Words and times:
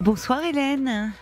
Bonsoir 0.00 0.42
Hélène. 0.44 1.12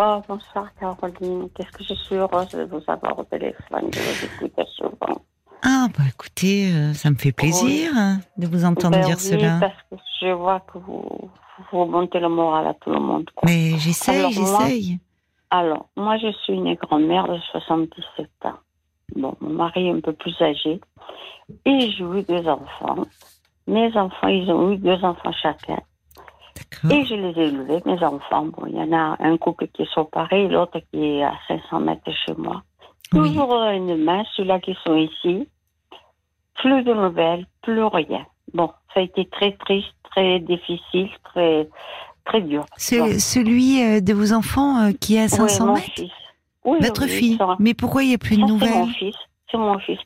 Oh, 0.00 0.20
bonsoir 0.28 0.68
Caroline. 0.78 1.48
Qu'est-ce 1.54 1.70
que 1.72 1.84
je 1.84 1.94
suis 1.94 2.14
heureuse 2.16 2.48
de 2.50 2.64
vous 2.64 2.82
avoir 2.86 3.18
au 3.18 3.24
téléphone, 3.24 3.90
de 3.90 3.98
vous 3.98 4.24
écouter 4.46 4.64
souvent. 4.76 5.20
Ah, 5.64 5.86
bah 5.96 6.04
écoutez, 6.08 6.72
euh, 6.72 6.92
ça 6.94 7.10
me 7.10 7.16
fait 7.16 7.32
plaisir 7.32 7.92
hein, 7.94 8.18
de 8.36 8.46
vous 8.46 8.64
entendre 8.64 8.96
Ben 8.98 9.04
dire 9.06 9.16
oui, 9.16 9.22
cela. 9.22 9.58
parce 9.60 9.74
que 9.90 9.96
je 10.20 10.32
vois 10.32 10.60
que 10.60 10.78
vous, 10.78 11.30
vous 11.70 11.84
montez 11.84 12.18
le 12.20 12.28
moral 12.28 12.66
à 12.68 12.74
tout 12.74 12.90
le 12.90 12.98
monde. 12.98 13.28
quoi. 13.34 13.48
Mais 13.48 13.78
j'essaye, 13.78 14.18
Alors, 14.20 14.32
moi- 14.32 14.58
j'essaye. 14.68 14.98
Alors, 15.50 15.88
moi, 15.96 16.16
je 16.18 16.32
suis 16.42 16.54
une 16.54 16.74
grand-mère 16.74 17.28
de 17.28 17.38
77 17.52 18.28
ans. 18.46 18.54
Bon, 19.14 19.36
mon 19.40 19.50
mari 19.50 19.88
est 19.88 19.92
un 19.92 20.00
peu 20.00 20.14
plus 20.14 20.34
âgé. 20.40 20.80
Et 21.66 21.90
j'ai 21.90 22.02
eu 22.04 22.22
deux 22.22 22.48
enfants. 22.48 23.04
Mes 23.66 23.94
enfants, 23.96 24.28
ils 24.28 24.50
ont 24.50 24.72
eu 24.72 24.78
deux 24.78 25.04
enfants 25.04 25.32
chacun. 25.42 25.78
Et 26.90 27.04
je 27.04 27.14
les 27.14 27.38
ai 27.40 27.48
élevés, 27.48 27.80
mes 27.86 28.02
enfants. 28.04 28.46
Bon, 28.46 28.66
il 28.66 28.74
y 28.76 28.80
en 28.80 28.92
a 28.92 29.16
un 29.20 29.36
couple 29.36 29.68
qui 29.68 29.82
est 29.82 29.94
séparé, 29.94 30.48
l'autre 30.48 30.78
qui 30.92 31.04
est 31.04 31.22
à 31.24 31.32
500 31.48 31.80
mètres 31.80 32.02
de 32.06 32.12
chez 32.12 32.34
moi. 32.36 32.62
Oui. 33.12 33.28
Toujours 33.34 33.54
une 33.70 33.96
main, 34.02 34.22
ceux-là 34.36 34.58
qui 34.60 34.76
sont 34.84 34.96
ici. 34.96 35.48
Plus 36.56 36.82
de 36.84 36.92
nouvelles, 36.94 37.46
plus 37.62 37.84
rien. 37.84 38.24
Bon, 38.54 38.70
ça 38.94 39.00
a 39.00 39.02
été 39.02 39.26
très 39.26 39.52
triste, 39.56 39.88
très 40.10 40.38
difficile, 40.40 41.08
très, 41.24 41.68
très 42.24 42.40
dur. 42.42 42.64
Ce- 42.76 42.96
Bon. 42.96 43.18
celui 43.18 43.82
euh, 43.82 44.00
de 44.00 44.12
vos 44.12 44.32
enfants 44.32 44.78
euh, 44.80 44.92
qui 44.92 45.16
est 45.16 45.22
à 45.22 45.28
500 45.28 45.64
Oui, 45.64 45.66
mon 45.68 45.74
mètres 45.74 45.90
fils. 45.94 46.10
Oui, 46.64 46.78
Votre 46.80 47.02
oui, 47.04 47.08
fille 47.08 47.38
Mais 47.58 47.74
pourquoi 47.74 48.02
il 48.04 48.08
n'y 48.10 48.14
a 48.14 48.18
plus 48.18 48.36
de 48.36 48.40
ça, 48.42 48.46
C'est 48.46 48.52
mon 48.52 48.58
nouvelles 48.58 48.94
fils. 48.94 49.16
C'est 49.50 49.56
mon 49.58 49.78
fils. 49.80 49.98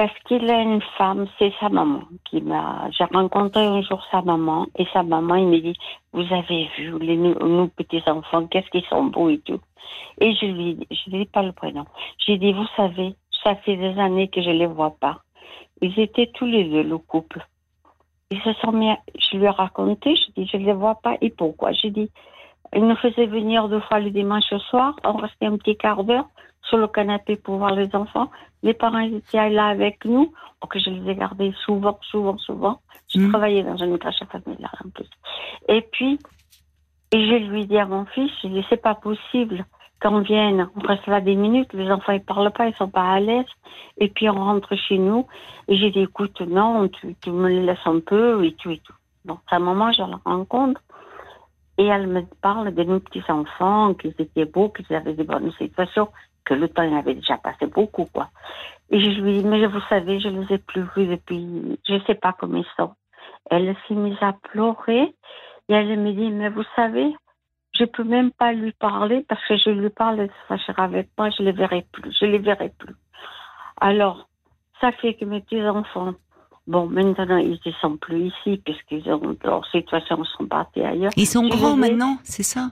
Parce 0.00 0.18
qu'il 0.20 0.50
a 0.50 0.62
une 0.62 0.80
femme, 0.96 1.26
c'est 1.38 1.52
sa 1.60 1.68
maman 1.68 2.00
qui 2.24 2.40
m'a. 2.40 2.88
J'ai 2.90 3.04
rencontré 3.04 3.66
un 3.66 3.82
jour 3.82 4.02
sa 4.10 4.22
maman 4.22 4.66
et 4.78 4.86
sa 4.94 5.02
maman, 5.02 5.34
il 5.34 5.48
me 5.48 5.60
dit 5.60 5.76
Vous 6.14 6.24
avez 6.32 6.70
vu 6.78 6.98
les, 7.00 7.18
nous, 7.18 7.34
nous, 7.34 7.68
petits 7.68 8.02
enfants, 8.06 8.46
qu'est-ce 8.46 8.70
qu'ils 8.70 8.86
sont 8.86 9.04
beaux 9.04 9.28
et 9.28 9.40
tout. 9.40 9.60
Et 10.18 10.34
je 10.36 10.46
lui 10.46 10.78
je 10.90 11.10
dis 11.10 11.26
pas 11.26 11.42
le 11.42 11.52
prénom. 11.52 11.84
J'ai 12.16 12.38
dit 12.38 12.54
Vous 12.54 12.66
savez, 12.78 13.14
ça 13.44 13.56
fait 13.56 13.76
des 13.76 13.98
années 14.00 14.28
que 14.28 14.40
je 14.40 14.48
les 14.48 14.64
vois 14.64 14.96
pas. 14.98 15.18
Ils 15.82 16.00
étaient 16.00 16.30
tous 16.32 16.46
les 16.46 16.64
deux, 16.64 16.82
le 16.82 16.96
couple. 16.96 17.46
Ils 18.30 18.40
se 18.40 18.54
sont 18.54 18.72
mis. 18.72 18.88
Je 19.18 19.36
lui 19.36 19.44
ai 19.44 19.50
raconté, 19.50 20.16
je 20.16 20.32
dis 20.34 20.48
Je 20.50 20.56
les 20.56 20.72
vois 20.72 20.94
pas. 20.94 21.18
Et 21.20 21.28
pourquoi? 21.28 21.72
J'ai 21.72 21.90
dit 21.90 22.10
Ils 22.74 22.86
nous 22.86 22.96
faisaient 22.96 23.26
venir 23.26 23.68
deux 23.68 23.80
fois 23.80 24.00
le 24.00 24.08
dimanche 24.08 24.48
soir. 24.70 24.96
On 25.04 25.18
restait 25.18 25.44
un 25.44 25.58
petit 25.58 25.76
quart 25.76 26.04
d'heure 26.04 26.30
sur 26.62 26.78
le 26.78 26.88
canapé 26.88 27.36
pour 27.36 27.56
voir 27.56 27.74
les 27.74 27.94
enfants. 27.94 28.30
Les 28.62 28.74
parents 28.74 28.98
étaient 29.00 29.50
là 29.50 29.66
avec 29.66 30.04
nous, 30.04 30.32
que 30.68 30.78
je 30.78 30.90
les 30.90 31.10
ai 31.10 31.14
gardés 31.14 31.54
souvent, 31.64 31.98
souvent, 32.02 32.38
souvent. 32.38 32.80
Je 33.08 33.18
Mhm. 33.18 33.30
travaillais 33.30 33.62
dans 33.62 33.76
une 33.76 33.98
crèche 33.98 34.22
familiale 34.30 34.70
en 34.84 34.90
plus. 34.90 35.08
Et 35.68 35.82
puis, 35.82 36.18
et 37.12 37.26
je 37.26 37.34
lui 37.50 37.66
dis 37.66 37.78
à 37.78 37.86
mon 37.86 38.04
fils, 38.06 38.30
je 38.42 38.48
dis, 38.48 38.64
c'est 38.68 38.80
pas 38.80 38.94
possible 38.94 39.64
qu'on 40.00 40.20
vienne, 40.20 40.68
on 40.76 40.80
reste 40.80 41.06
là 41.06 41.20
des 41.20 41.34
minutes, 41.34 41.72
les 41.72 41.90
enfants 41.90 42.12
ils 42.12 42.22
parlent 42.22 42.52
pas, 42.52 42.68
ils 42.68 42.74
sont 42.76 42.88
pas 42.88 43.12
à 43.12 43.20
l'aise, 43.20 43.44
et 43.98 44.08
puis 44.08 44.30
on 44.30 44.34
rentre 44.34 44.74
chez 44.76 44.96
nous. 44.96 45.26
Et 45.68 45.76
j'ai 45.76 45.90
dit, 45.90 46.00
écoute, 46.00 46.40
non, 46.40 46.88
tu, 46.88 47.14
tu 47.20 47.30
me 47.30 47.48
les 47.48 47.62
laisses 47.62 47.86
un 47.86 48.00
peu, 48.00 48.44
et 48.44 48.52
tout, 48.52 48.70
et 48.70 48.78
tout. 48.78 48.94
Donc, 49.24 49.40
à 49.50 49.56
un 49.56 49.58
moment, 49.58 49.92
je 49.92 50.02
la 50.02 50.18
rencontre, 50.24 50.80
et 51.76 51.84
elle 51.84 52.06
me 52.06 52.22
parle 52.40 52.72
de 52.72 52.82
nos 52.82 53.00
petits-enfants, 53.00 53.94
qu'ils 53.94 54.14
étaient 54.18 54.46
beaux, 54.46 54.70
qu'ils 54.70 54.94
avaient 54.94 55.14
des 55.14 55.24
bonnes 55.24 55.52
situations, 55.52 56.08
que 56.44 56.54
le 56.54 56.68
temps 56.68 56.82
il 56.82 56.94
avait 56.94 57.14
déjà 57.14 57.36
passé 57.38 57.66
beaucoup, 57.66 58.06
quoi. 58.06 58.30
Et 58.90 59.00
je 59.00 59.20
lui 59.20 59.38
dis, 59.38 59.44
mais 59.44 59.64
vous 59.66 59.80
savez, 59.88 60.18
je 60.20 60.28
les 60.28 60.54
ai 60.54 60.58
plus 60.58 60.84
vus 60.96 61.06
depuis, 61.06 61.78
je 61.88 62.00
sais 62.06 62.14
pas 62.14 62.32
comment 62.32 62.58
ils 62.58 62.66
sont. 62.76 62.92
Elle 63.50 63.74
s'est 63.86 63.94
mise 63.94 64.18
à 64.20 64.32
pleurer, 64.32 65.14
et 65.68 65.72
elle 65.72 65.98
me 65.98 66.12
dit, 66.12 66.30
mais 66.30 66.48
vous 66.50 66.64
savez, 66.74 67.14
je 67.78 67.84
peux 67.84 68.04
même 68.04 68.32
pas 68.32 68.52
lui 68.52 68.72
parler 68.72 69.24
parce 69.28 69.44
que 69.46 69.56
je 69.56 69.70
lui 69.70 69.90
parle, 69.90 70.20
elle 70.20 70.28
se 70.28 70.46
fâchera 70.48 70.84
avec 70.84 71.08
moi, 71.16 71.30
je 71.30 71.42
les 71.42 71.52
verrai 71.52 71.86
plus, 71.92 72.12
je 72.20 72.26
les 72.26 72.38
verrai 72.38 72.72
plus. 72.78 72.94
Alors, 73.80 74.28
ça 74.80 74.92
fait 74.92 75.14
que 75.14 75.24
mes 75.24 75.40
petits-enfants, 75.40 76.14
bon, 76.66 76.86
maintenant, 76.86 77.36
ils 77.36 77.58
ne 77.64 77.72
sont 77.80 77.96
plus 77.96 78.26
ici 78.26 78.60
puisqu'ils 78.64 79.08
ont 79.10 79.36
leur 79.44 79.64
situation, 79.66 80.24
sont 80.24 80.46
partis 80.46 80.82
ailleurs. 80.82 81.12
Ils 81.16 81.26
sont 81.26 81.44
Je 81.44 81.56
grands 81.56 81.76
les 81.76 81.90
maintenant, 81.90 82.16
c'est 82.24 82.42
ça? 82.42 82.70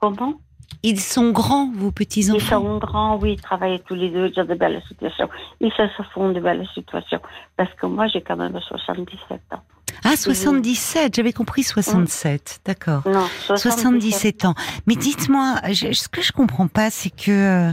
Comment? 0.00 0.34
Ils 0.82 1.00
sont 1.00 1.30
grands, 1.30 1.70
vos 1.74 1.88
Ils 1.88 1.92
petits-enfants 1.92 2.62
sont 2.62 2.78
grands, 2.78 3.16
oui, 3.18 3.32
ils 3.34 3.40
travaillent 3.40 3.82
tous 3.86 3.94
les 3.94 4.10
deux, 4.10 4.30
ils 4.34 4.40
ont 4.40 4.44
de 4.44 4.54
belles 4.54 4.82
situations. 4.88 5.28
Ils 5.60 5.72
se 5.72 6.02
font 6.12 6.30
de 6.30 6.40
belles 6.40 6.66
situations. 6.74 7.20
Parce 7.56 7.72
que 7.74 7.86
moi, 7.86 8.06
j'ai 8.08 8.20
quand 8.20 8.36
même 8.36 8.58
77 8.60 9.40
ans. 9.52 9.62
Ah, 10.04 10.16
77, 10.16 11.14
j'avais 11.14 11.32
compris 11.32 11.62
67, 11.62 12.60
d'accord. 12.66 13.02
Non, 13.06 13.26
77 13.56 14.44
ans. 14.44 14.54
Mais 14.86 14.96
dites-moi, 14.96 15.54
ce 15.72 16.08
que 16.08 16.20
je 16.20 16.32
comprends 16.32 16.68
pas, 16.68 16.90
c'est 16.90 17.08
que, 17.08 17.30
euh, 17.30 17.72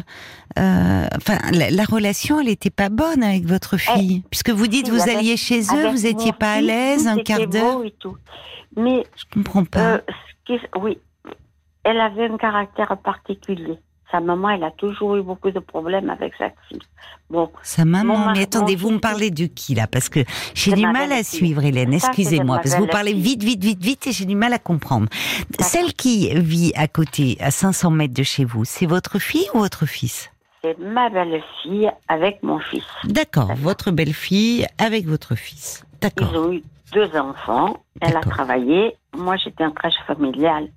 euh, 0.59 1.07
enfin, 1.17 1.39
la, 1.51 1.69
la 1.71 1.83
relation, 1.83 2.39
elle 2.39 2.47
était 2.47 2.69
pas 2.69 2.87
bonne 2.89 3.23
avec 3.23 3.45
votre 3.45 3.75
fille, 3.75 4.23
puisque 4.29 4.51
vous 4.51 4.67
dites 4.67 4.87
vous 4.87 5.09
alliez 5.09 5.35
chez 5.35 5.61
eux, 5.75 5.89
vous 5.89 6.05
étiez 6.05 6.31
mon 6.31 6.37
pas 6.37 6.53
à 6.53 6.61
l'aise, 6.61 7.07
un 7.07 7.17
quart 7.17 7.47
d'heure. 7.47 7.81
Mais, 8.77 9.03
Je 9.17 9.23
comprends 9.33 9.65
pas. 9.65 9.95
euh, 10.49 10.57
oui, 10.79 10.97
elle 11.83 11.99
avait 11.99 12.29
un 12.29 12.37
caractère 12.37 12.95
particulier. 12.97 13.77
Sa 14.11 14.19
maman, 14.19 14.49
elle 14.49 14.63
a 14.65 14.71
toujours 14.71 15.15
eu 15.15 15.21
beaucoup 15.21 15.51
de 15.51 15.59
problèmes 15.59 16.09
avec 16.09 16.33
sa 16.35 16.49
fille. 16.67 16.81
Bon, 17.29 17.49
Sa 17.63 17.85
maman, 17.85 18.17
mari- 18.17 18.39
mais 18.39 18.43
attendez, 18.43 18.75
vous 18.75 18.89
me 18.91 18.99
parlez 18.99 19.31
de 19.31 19.45
qui 19.45 19.73
là? 19.73 19.87
Parce 19.87 20.09
que 20.09 20.19
j'ai 20.53 20.73
du 20.73 20.81
ma 20.81 20.91
mal 20.91 21.13
à 21.13 21.23
suivre, 21.23 21.63
Hélène. 21.63 21.93
Excusez-moi, 21.93 22.57
parce 22.57 22.75
que 22.75 22.81
vous 22.81 22.87
parlez 22.87 23.13
vite, 23.13 23.41
vite, 23.41 23.63
vite, 23.63 23.81
vite, 23.81 24.07
et 24.07 24.11
j'ai 24.11 24.25
du 24.25 24.35
mal 24.35 24.51
à 24.51 24.59
comprendre. 24.59 25.07
Celle 25.61 25.93
qui 25.93 26.29
vit 26.35 26.73
à 26.75 26.89
côté, 26.89 27.37
à 27.39 27.51
500 27.51 27.89
mètres 27.91 28.13
de 28.13 28.23
chez 28.23 28.43
vous, 28.43 28.65
c'est 28.65 28.85
votre 28.85 29.17
fille 29.17 29.47
ou 29.53 29.59
votre 29.59 29.85
fils? 29.85 30.29
C'est 30.61 30.77
ma 30.77 31.09
belle-fille 31.09 31.89
avec 32.09 32.43
mon 32.43 32.59
fils. 32.59 32.83
D'accord, 33.05 33.53
votre 33.55 33.91
belle-fille 33.91 34.67
avec 34.77 35.07
votre 35.07 35.35
fils. 35.35 35.85
Ils 35.93 35.99
D'accord. 36.01 36.35
ont 36.47 36.51
eu 36.51 36.61
deux 36.91 37.09
enfants. 37.17 37.77
Elle 38.01 38.17
a 38.17 38.19
travaillé. 38.21 38.97
Moi, 39.15 39.37
j'étais 39.37 39.63
en 39.63 39.71
crèche 39.71 39.95
familiale. 40.05 40.67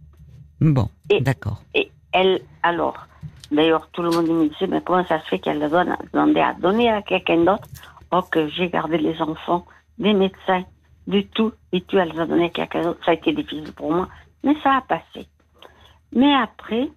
Bon, 0.73 0.89
d'accord. 1.21 1.63
Et 1.75 1.91
elle, 2.13 2.41
alors, 2.63 3.07
d'ailleurs, 3.51 3.89
tout 3.93 4.03
le 4.03 4.11
monde 4.11 4.29
me 4.29 4.49
disait, 4.49 4.67
mais 4.67 4.81
comment 4.85 5.05
ça 5.05 5.21
se 5.21 5.27
fait 5.29 5.39
qu'elle 5.39 5.61
donne- 5.69 5.97
demandé 6.13 6.41
à 6.41 6.55
donner 6.55 6.91
à 6.91 7.03
quelqu'un 7.03 7.45
d'autre? 7.45 7.69
Oh, 8.13 8.23
que 8.23 8.49
j'ai 8.49 8.69
gardé 8.71 8.97
les 8.99 9.21
enfants, 9.21 9.67
des 9.99 10.15
médecins, 10.15 10.65
du 11.07 11.27
tout, 11.27 11.53
et 11.73 11.81
tout, 11.83 11.99
elle 11.99 12.11
les 12.13 12.21
a 12.21 12.27
donné 12.27 12.47
à 12.47 12.49
quelqu'un 12.49 12.83
d'autre. 12.83 13.01
Ça 13.05 13.11
a 13.11 13.15
été 13.15 13.33
difficile 13.33 13.73
pour 13.73 13.93
moi, 13.93 14.09
mais 14.43 14.55
ça 14.63 14.77
a 14.77 14.81
passé. 14.81 15.27
Mais 16.15 16.33
après, 16.35 16.89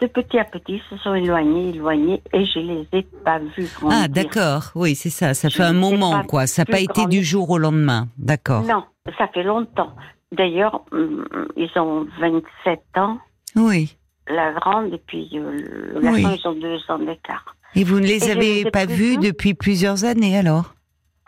de 0.00 0.06
petit 0.06 0.38
à 0.38 0.44
petit, 0.44 0.74
ils 0.80 0.82
se 0.90 0.96
sont 1.02 1.14
éloignés, 1.14 1.68
éloignés, 1.70 2.22
et 2.32 2.44
je 2.44 2.58
les 2.58 2.88
ai 2.92 3.02
pas 3.02 3.38
vus 3.38 3.68
grandir. 3.78 3.98
Ah, 4.04 4.08
d'accord. 4.08 4.70
Oui, 4.74 4.94
c'est 4.94 5.10
ça. 5.10 5.32
Ça 5.34 5.48
Je 5.48 5.56
fait 5.56 5.62
un 5.62 5.72
moment, 5.74 6.22
quoi. 6.24 6.46
Ça 6.46 6.62
n'a 6.62 6.66
pas 6.66 6.80
été 6.80 7.06
du 7.06 7.22
jour 7.22 7.50
au 7.50 7.58
lendemain. 7.58 8.08
D'accord. 8.18 8.62
Non, 8.62 8.84
ça 9.18 9.28
fait 9.28 9.42
longtemps. 9.42 9.94
D'ailleurs, 10.36 10.82
hum, 10.92 11.24
ils 11.56 11.70
ont 11.78 12.06
27 12.20 12.80
ans, 12.96 13.18
Oui. 13.54 13.96
la 14.28 14.52
grande, 14.52 14.92
et 14.92 15.02
puis 15.06 15.28
euh, 15.34 15.50
le 15.94 16.00
garçon, 16.00 16.28
Oui. 16.28 16.38
ils 16.42 16.48
ont 16.48 16.52
deux 16.54 16.78
ans 16.90 16.98
d'écart. 16.98 17.56
Et 17.74 17.84
vous 17.84 18.00
ne 18.00 18.06
les 18.06 18.28
Et 18.28 18.30
avez 18.32 18.64
les 18.64 18.70
pas 18.70 18.86
vus 18.86 19.16
depuis 19.18 19.54
plusieurs 19.54 20.04
années, 20.04 20.36
alors? 20.38 20.72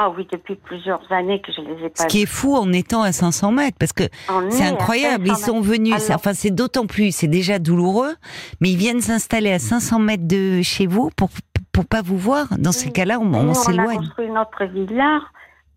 Ah 0.01 0.11
oui, 0.17 0.27
depuis 0.31 0.55
plusieurs 0.55 1.01
années 1.11 1.41
que 1.41 1.51
je 1.53 1.61
les 1.61 1.87
ai 1.87 1.89
pas 1.89 2.05
Ce 2.05 2.07
qui 2.07 2.23
est 2.23 2.27
fou 2.27 2.55
en 2.55 2.73
étant 2.73 3.03
à 3.03 3.11
500 3.11 3.51
mètres, 3.51 3.77
parce 3.81 3.93
que 3.93 4.05
c'est 4.51 4.65
incroyable. 4.65 5.25
Ils 5.27 5.35
500 5.35 5.47
sont 5.47 5.61
venus, 5.61 5.93
Alors- 5.95 6.17
enfin 6.17 6.35
c'est 6.35 6.53
d'autant 6.53 6.87
plus, 6.87 7.11
c'est 7.15 7.27
déjà 7.27 7.59
douloureux, 7.59 8.15
mais 8.61 8.71
ils 8.71 8.77
viennent 8.77 9.01
s'installer 9.01 9.51
à 9.53 9.59
500 9.59 9.99
mètres 9.99 10.27
de 10.29 10.63
chez 10.63 10.87
vous 10.87 11.11
pour 11.17 11.31
pour 11.73 11.85
pas 11.87 12.03
vous 12.03 12.17
voir. 12.19 12.47
Dans 12.59 12.73
ces 12.73 12.91
cas-là, 12.91 13.19
on, 13.21 13.33
on 13.35 13.49
on 13.49 13.51
a 13.51 13.55
s'éloigne. 13.55 13.99
construit 13.99 14.31
notre 14.31 14.65
villa 14.67 15.21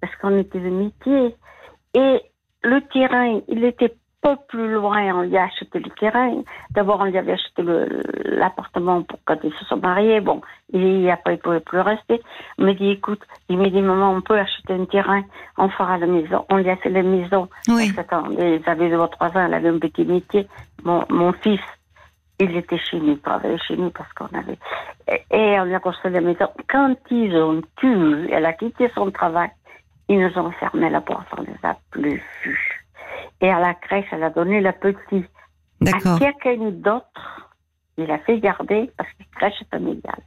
parce 0.02 0.16
qu'on 0.22 0.38
était 0.38 0.60
de 0.60 0.70
métier. 0.70 1.36
Et 1.96 2.22
le 2.64 2.82
terrain, 2.82 3.40
il 3.48 3.64
était 3.64 3.94
pas 4.22 4.36
plus 4.36 4.72
loin. 4.72 5.16
On 5.16 5.24
lui 5.24 5.38
a 5.38 5.46
acheté 5.46 5.80
le 5.80 5.90
terrain. 5.92 6.44
D'abord, 6.72 7.00
on 7.02 7.06
lui 7.06 7.18
avait 7.18 7.34
acheté 7.34 7.64
l'appartement 8.26 9.02
pour 9.02 9.20
quand 9.26 9.38
ils 9.44 9.54
se 9.54 9.66
sont 9.66 9.78
mariés. 9.78 10.22
Bon, 10.22 10.42
et 10.74 11.10
après, 11.12 11.36
il 11.36 11.40
pouvait 11.40 11.60
plus 11.60 11.80
rester. 11.80 12.22
Il 12.60 12.66
me 12.66 12.74
dit, 12.74 12.92
écoute, 12.92 13.22
il 13.50 13.58
me 13.58 13.68
dit, 13.70 13.82
maman, 13.82 14.12
on 14.12 14.22
peut 14.22 14.38
acheter 14.38 14.74
un 14.74 14.86
terrain. 14.86 15.24
On 15.58 15.70
fera 15.70 15.98
la 15.98 16.06
maison. 16.06 16.46
On 16.50 16.58
lui 16.58 16.70
a 16.70 16.76
fait 16.76 16.90
la 16.90 17.04
maison. 17.04 17.50
Oui. 17.68 17.92
Parce 17.94 18.08
ils 18.32 18.62
avaient 18.68 18.90
deux 18.90 18.98
ou 18.98 19.08
trois 19.08 19.30
ans, 19.30 19.46
elle 19.46 19.54
avait 19.56 19.70
un 19.70 19.80
petit 19.80 20.06
métier. 20.06 20.48
Mon, 20.84 21.04
mon 21.10 21.34
fils, 21.34 21.62
il 22.40 22.56
était 22.56 22.78
chez 22.78 23.00
nous, 23.00 23.14
il 23.14 23.20
travaillait 23.20 23.58
chez 23.60 23.78
nous 23.78 23.90
parce 23.90 24.12
qu'on 24.14 24.38
avait. 24.38 24.58
Et, 25.08 25.22
et 25.36 25.60
on 25.60 25.66
lui 25.66 25.76
a 25.76 25.80
construit 25.80 26.12
la 26.12 26.22
maison. 26.22 26.48
Quand 26.70 26.96
ils 27.10 27.36
ont 27.36 27.62
tué, 27.78 28.30
elle 28.32 28.46
a 28.46 28.54
quitté 28.54 28.90
son 28.96 29.12
travail, 29.12 29.50
ils 30.12 30.20
nous 30.20 30.38
ont 30.38 30.52
fermé 30.52 30.90
la 30.90 31.02
porte, 31.02 31.28
on 31.38 31.42
ne 31.42 31.48
les 31.48 31.54
a 31.64 31.78
plus 31.90 32.22
vus. 32.44 32.84
Et 33.42 33.50
à 33.50 33.60
la 33.60 33.74
crèche, 33.74 34.06
elle 34.12 34.24
a 34.24 34.30
donné 34.30 34.60
la 34.62 34.74
petite 34.74 35.30
D'accord. 35.80 36.16
à 36.16 36.20
quelqu'un 36.20 36.70
d'autre. 36.72 37.50
Il 37.98 38.10
a 38.12 38.18
fait 38.20 38.40
garder 38.40 38.90
parce 38.98 39.10
que 39.12 39.24
crèche 39.36 39.64
familiale. 39.70 40.22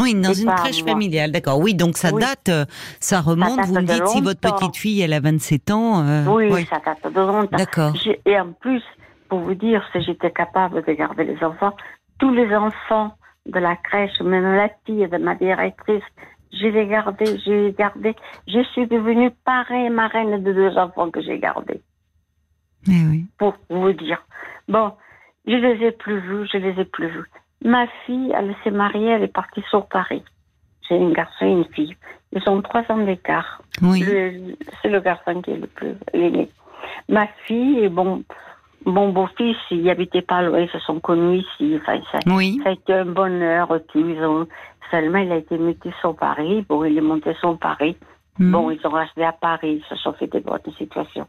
Oui, 0.00 0.14
dans 0.14 0.32
une 0.32 0.50
crèche 0.52 0.82
moi. 0.82 0.92
familiale, 0.92 1.30
d'accord. 1.30 1.58
Oui, 1.60 1.74
donc 1.74 1.96
ça 1.96 2.12
Oui. 2.12 2.20
date, 2.20 2.48
euh, 2.48 2.64
ça 2.98 3.20
remonte. 3.20 3.56
date 3.58 3.66
vous 3.68 3.74
me 3.74 3.82
dites 3.82 4.06
si 4.08 4.20
votre 4.20 4.40
petite 4.40 4.76
fille, 4.76 5.00
elle 5.00 5.12
a 5.12 5.20
27 5.20 5.70
ans. 5.70 6.04
euh, 6.04 6.24
oui, 6.26 6.50
ouais. 6.50 6.64
ça 6.64 6.80
date 6.84 7.12
de 7.12 7.20
longtemps. 7.20 7.56
D'accord. 7.56 7.92
Et 8.26 8.38
en 8.40 8.52
plus, 8.52 8.82
pour 9.28 9.38
vous 9.38 9.54
dire, 9.54 9.86
si 9.92 10.02
j'étais 10.02 10.32
capable 10.32 10.82
de 10.84 10.92
garder 10.92 11.24
les 11.24 11.42
enfants, 11.44 11.72
tous 12.18 12.32
les 12.34 12.52
enfants 12.56 13.12
de 13.46 13.58
la 13.60 13.76
crèche, 13.76 14.20
même 14.20 14.56
la 14.56 14.68
fille 14.84 15.06
de 15.08 15.16
ma 15.18 15.34
directrice, 15.36 16.02
je 16.60 16.66
l'ai 16.66 16.86
gardé, 16.86 17.38
j'ai 17.44 17.74
gardé. 17.78 18.14
Je 18.46 18.62
suis 18.72 18.86
devenue 18.86 19.30
parrain 19.44 19.90
marraine 19.90 20.42
de 20.42 20.52
deux 20.52 20.76
enfants 20.76 21.10
que 21.10 21.20
j'ai 21.22 21.38
gardés. 21.38 21.80
Eh 22.86 23.06
oui. 23.10 23.26
Pour 23.38 23.54
vous 23.70 23.92
dire. 23.92 24.22
Bon, 24.68 24.92
je 25.46 25.54
les 25.54 25.86
ai 25.86 25.92
plus 25.92 26.20
vus, 26.20 26.48
je 26.52 26.58
les 26.58 26.80
ai 26.80 26.84
plus 26.84 27.08
vus. 27.08 27.30
Ma 27.64 27.86
fille, 28.04 28.32
elle 28.36 28.54
s'est 28.62 28.70
mariée, 28.70 29.08
elle 29.08 29.22
est 29.22 29.28
partie 29.28 29.62
sur 29.70 29.86
Paris. 29.86 30.22
J'ai 30.88 30.96
un 30.96 31.12
garçon 31.12 31.46
et 31.46 31.50
une 31.50 31.64
fille. 31.72 31.96
Ils 32.32 32.48
ont 32.48 32.60
trois 32.60 32.82
ans 32.90 32.98
d'écart. 32.98 33.62
Oui. 33.80 34.02
C'est 34.02 34.88
le 34.88 35.00
garçon 35.00 35.40
qui 35.40 35.52
est 35.52 35.56
le 35.56 35.66
plus 35.66 35.94
aîné. 36.12 36.50
Ma 37.08 37.26
fille, 37.46 37.80
et 37.80 37.88
bon, 37.88 38.22
mon 38.86 39.10
beau-fils, 39.10 39.56
il 39.70 39.88
habitait 39.88 40.22
pas 40.22 40.42
loin, 40.42 40.60
ils 40.60 40.70
se 40.70 40.78
sont 40.80 41.00
connus 41.00 41.38
ici. 41.38 41.78
Enfin, 41.80 42.00
ça, 42.12 42.18
Oui. 42.26 42.60
ça 42.62 42.70
a 42.70 42.72
été 42.72 42.92
un 42.92 43.06
bonheur. 43.06 43.68
Ils 43.94 44.22
ont, 44.24 44.46
seulement, 44.90 45.18
il 45.18 45.32
a 45.32 45.36
été 45.36 45.58
muté 45.58 45.92
sur 46.00 46.14
Paris. 46.16 46.64
Bon, 46.68 46.84
il 46.84 46.96
est 46.98 47.02
monté 47.02 47.34
sur 47.34 47.58
Paris. 47.58 47.96
Mm. 48.38 48.52
Bon, 48.52 48.70
ils 48.70 48.86
ont 48.86 48.90
resté 48.90 49.24
à 49.24 49.32
Paris, 49.32 49.82
ils 49.82 49.88
se 49.88 49.96
sont 50.02 50.12
fait 50.12 50.26
des 50.26 50.40
bonnes 50.40 50.60
situations. 50.76 51.26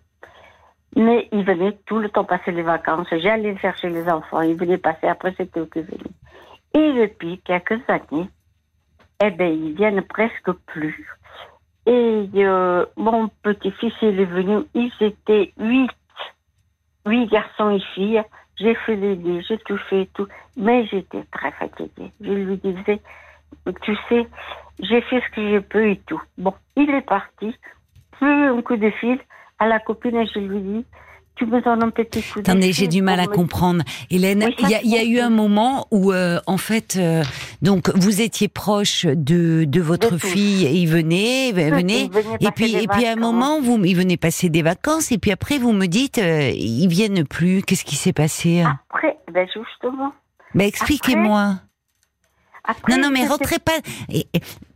Mais 0.96 1.28
ils 1.32 1.44
venaient 1.44 1.78
tout 1.86 2.00
le 2.00 2.10
temps 2.10 2.24
passer 2.24 2.52
les 2.52 2.62
vacances. 2.62 3.08
J'allais 3.12 3.58
chercher 3.58 3.90
les 3.90 4.08
enfants. 4.10 4.42
Ils 4.42 4.56
venaient 4.56 4.78
passer. 4.78 5.08
Après, 5.08 5.34
c'était 5.38 5.66
qui 5.68 5.82
venaient. 5.82 6.16
Et 6.74 7.08
depuis 7.08 7.40
quelques 7.40 7.82
années, 7.90 8.30
eh 9.24 9.32
ben, 9.32 9.52
ils 9.52 9.74
viennent 9.74 10.02
presque 10.04 10.52
plus. 10.66 11.08
Et 11.86 12.28
euh, 12.38 12.86
mon 12.98 13.30
petit-fils, 13.44 13.94
il 14.02 14.20
est 14.20 14.26
venu. 14.26 14.64
Ils 14.74 14.92
étaient 15.02 15.54
huit. 15.58 15.92
Huit 17.06 17.28
garçons 17.28 17.72
et 17.72 17.80
filles. 17.94 18.24
J'ai 18.58 18.76
fait 18.76 18.96
les 18.96 19.16
lits, 19.16 19.46
j'ai 19.48 19.58
tout 19.60 19.78
fait, 19.90 20.10
tout. 20.14 20.28
Mais 20.58 20.86
j'étais 20.88 21.24
très 21.32 21.52
fatiguée. 21.52 22.12
Je 22.22 22.32
lui 22.32 22.58
disais, 22.58 23.02
tu 23.82 23.96
sais, 24.10 24.28
j'ai 24.80 25.02
fait 25.02 25.22
ce 25.22 25.36
que 25.36 25.54
je 25.54 25.60
peux 25.60 25.90
et 25.90 26.02
tout. 26.08 26.22
Bon, 26.38 26.54
il 26.76 26.90
est 26.90 27.02
parti. 27.02 27.54
Plus 28.12 28.48
un 28.48 28.62
coup 28.62 28.78
de 28.78 28.90
fil 28.92 29.20
à 29.60 29.68
la 29.68 29.80
copine 29.80 30.16
et 30.16 30.26
je 30.28 30.40
lui 30.40 30.62
dis, 30.62 30.86
tu 31.36 31.46
me 31.46 31.62
donnes 31.62 31.84
un 31.84 31.90
petit 31.90 32.22
coup 32.22 32.42
de 32.42 32.50
Attendez, 32.50 32.72
j'ai 32.74 32.88
du 32.88 33.02
mal 33.02 33.20
à 33.20 33.24
me- 33.24 33.28
comprendre. 33.28 33.84
Hélène, 34.10 34.44
Oui, 34.46 34.56
il 34.60 34.70
y, 34.70 34.76
a- 34.76 34.82
il 34.84 34.90
y 34.90 34.98
a 34.98 35.04
eu 35.04 35.20
un 35.20 35.30
moment 35.30 35.88
où, 35.92 36.12
euh, 36.14 36.40
en 36.48 36.58
fait, 36.58 36.96
euh, 36.98 37.24
donc 37.62 37.90
vous 37.96 38.22
étiez 38.22 38.48
proche 38.48 39.06
de, 39.06 39.66
de 39.66 39.82
votre 39.82 40.12
De 40.14 40.18
fille 40.18 40.66
et 40.66 40.72
il 40.74 40.88
venait, 40.88 41.50
Et 41.50 42.52
puis, 42.56 42.76
et 42.76 42.88
puis 42.88 43.06
à 43.06 43.14
un 43.14 43.16
moment, 43.16 43.62
vous, 43.62 43.84
il 43.84 43.96
venait 43.96 44.18
passer 44.18 44.50
des 44.50 44.62
vacances, 44.62 45.12
et 45.12 45.18
puis 45.18 45.32
après, 45.32 45.58
vous 45.58 45.72
me 45.74 45.88
dites, 45.88 46.18
euh, 46.20 46.50
ils 46.56 46.88
viennent 46.88 47.26
plus. 47.26 47.62
Qu'est-ce 47.64 47.86
qui 47.86 47.96
s'est 47.96 48.14
passé? 48.14 48.62
Après, 48.62 49.18
ben 49.34 49.46
justement. 49.48 50.14
Ben, 50.54 50.66
expliquez-moi. 50.68 51.56
Après, 52.68 52.96
Non, 52.96 53.04
non, 53.04 53.10
mais 53.12 53.28
rentrez 53.28 53.60
pas. 53.60 53.74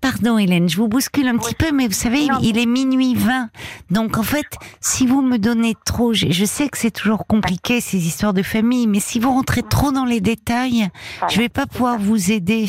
pardon, 0.01 0.38
Hélène, 0.38 0.69
je 0.69 0.77
vous 0.77 0.88
bouscule 0.88 1.27
un 1.27 1.38
petit 1.38 1.56
peu, 1.56 1.71
mais 1.71 1.88
vous 1.88 1.94
savez, 1.94 2.27
Non. 2.27 2.38
il 2.41 2.57
est 2.57 2.65
minuit 2.65 3.15
20. 3.15 3.50
Donc, 3.89 4.18
en 4.18 4.24
fait, 4.24 4.45
si 4.80 5.07
vous 5.07 5.21
me 5.21 5.38
donnez 5.38 5.75
trop, 5.86 6.13
je, 6.13 6.27
je 6.30 6.45
sais 6.45 6.69
que 6.69 6.77
c'est 6.77 6.91
toujours 6.91 7.25
compliqué, 7.25 7.81
ces 7.81 7.97
histoires 8.06 8.33
de 8.33 8.44
famille, 8.44 8.88
mais 8.88 9.00
si 9.00 9.19
vous 9.19 9.31
rentrez 9.31 9.63
trop 9.63 9.91
dans 9.91 10.06
les 10.06 10.21
détails, 10.21 10.89
Voilà, 11.19 11.33
je 11.33 11.39
vais 11.41 11.50
pas 11.50 11.65
pouvoir 11.65 11.94
ça. 11.95 12.01
vous 12.03 12.31
aider. 12.31 12.68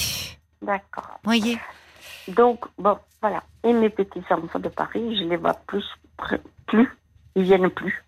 D'accord. 0.62 1.18
Voyez 1.24 1.58
Donc, 2.28 2.64
bon, 2.78 2.96
voilà. 3.20 3.42
Et 3.64 3.72
mes 3.72 3.90
petits-enfants 3.90 4.58
de 4.58 4.68
Paris, 4.68 5.16
je 5.18 5.24
les 5.28 5.36
vois 5.36 5.54
plus, 5.66 5.84
plus. 6.66 6.88
Ils 7.36 7.42
viennent 7.44 7.70
plus. 7.70 8.02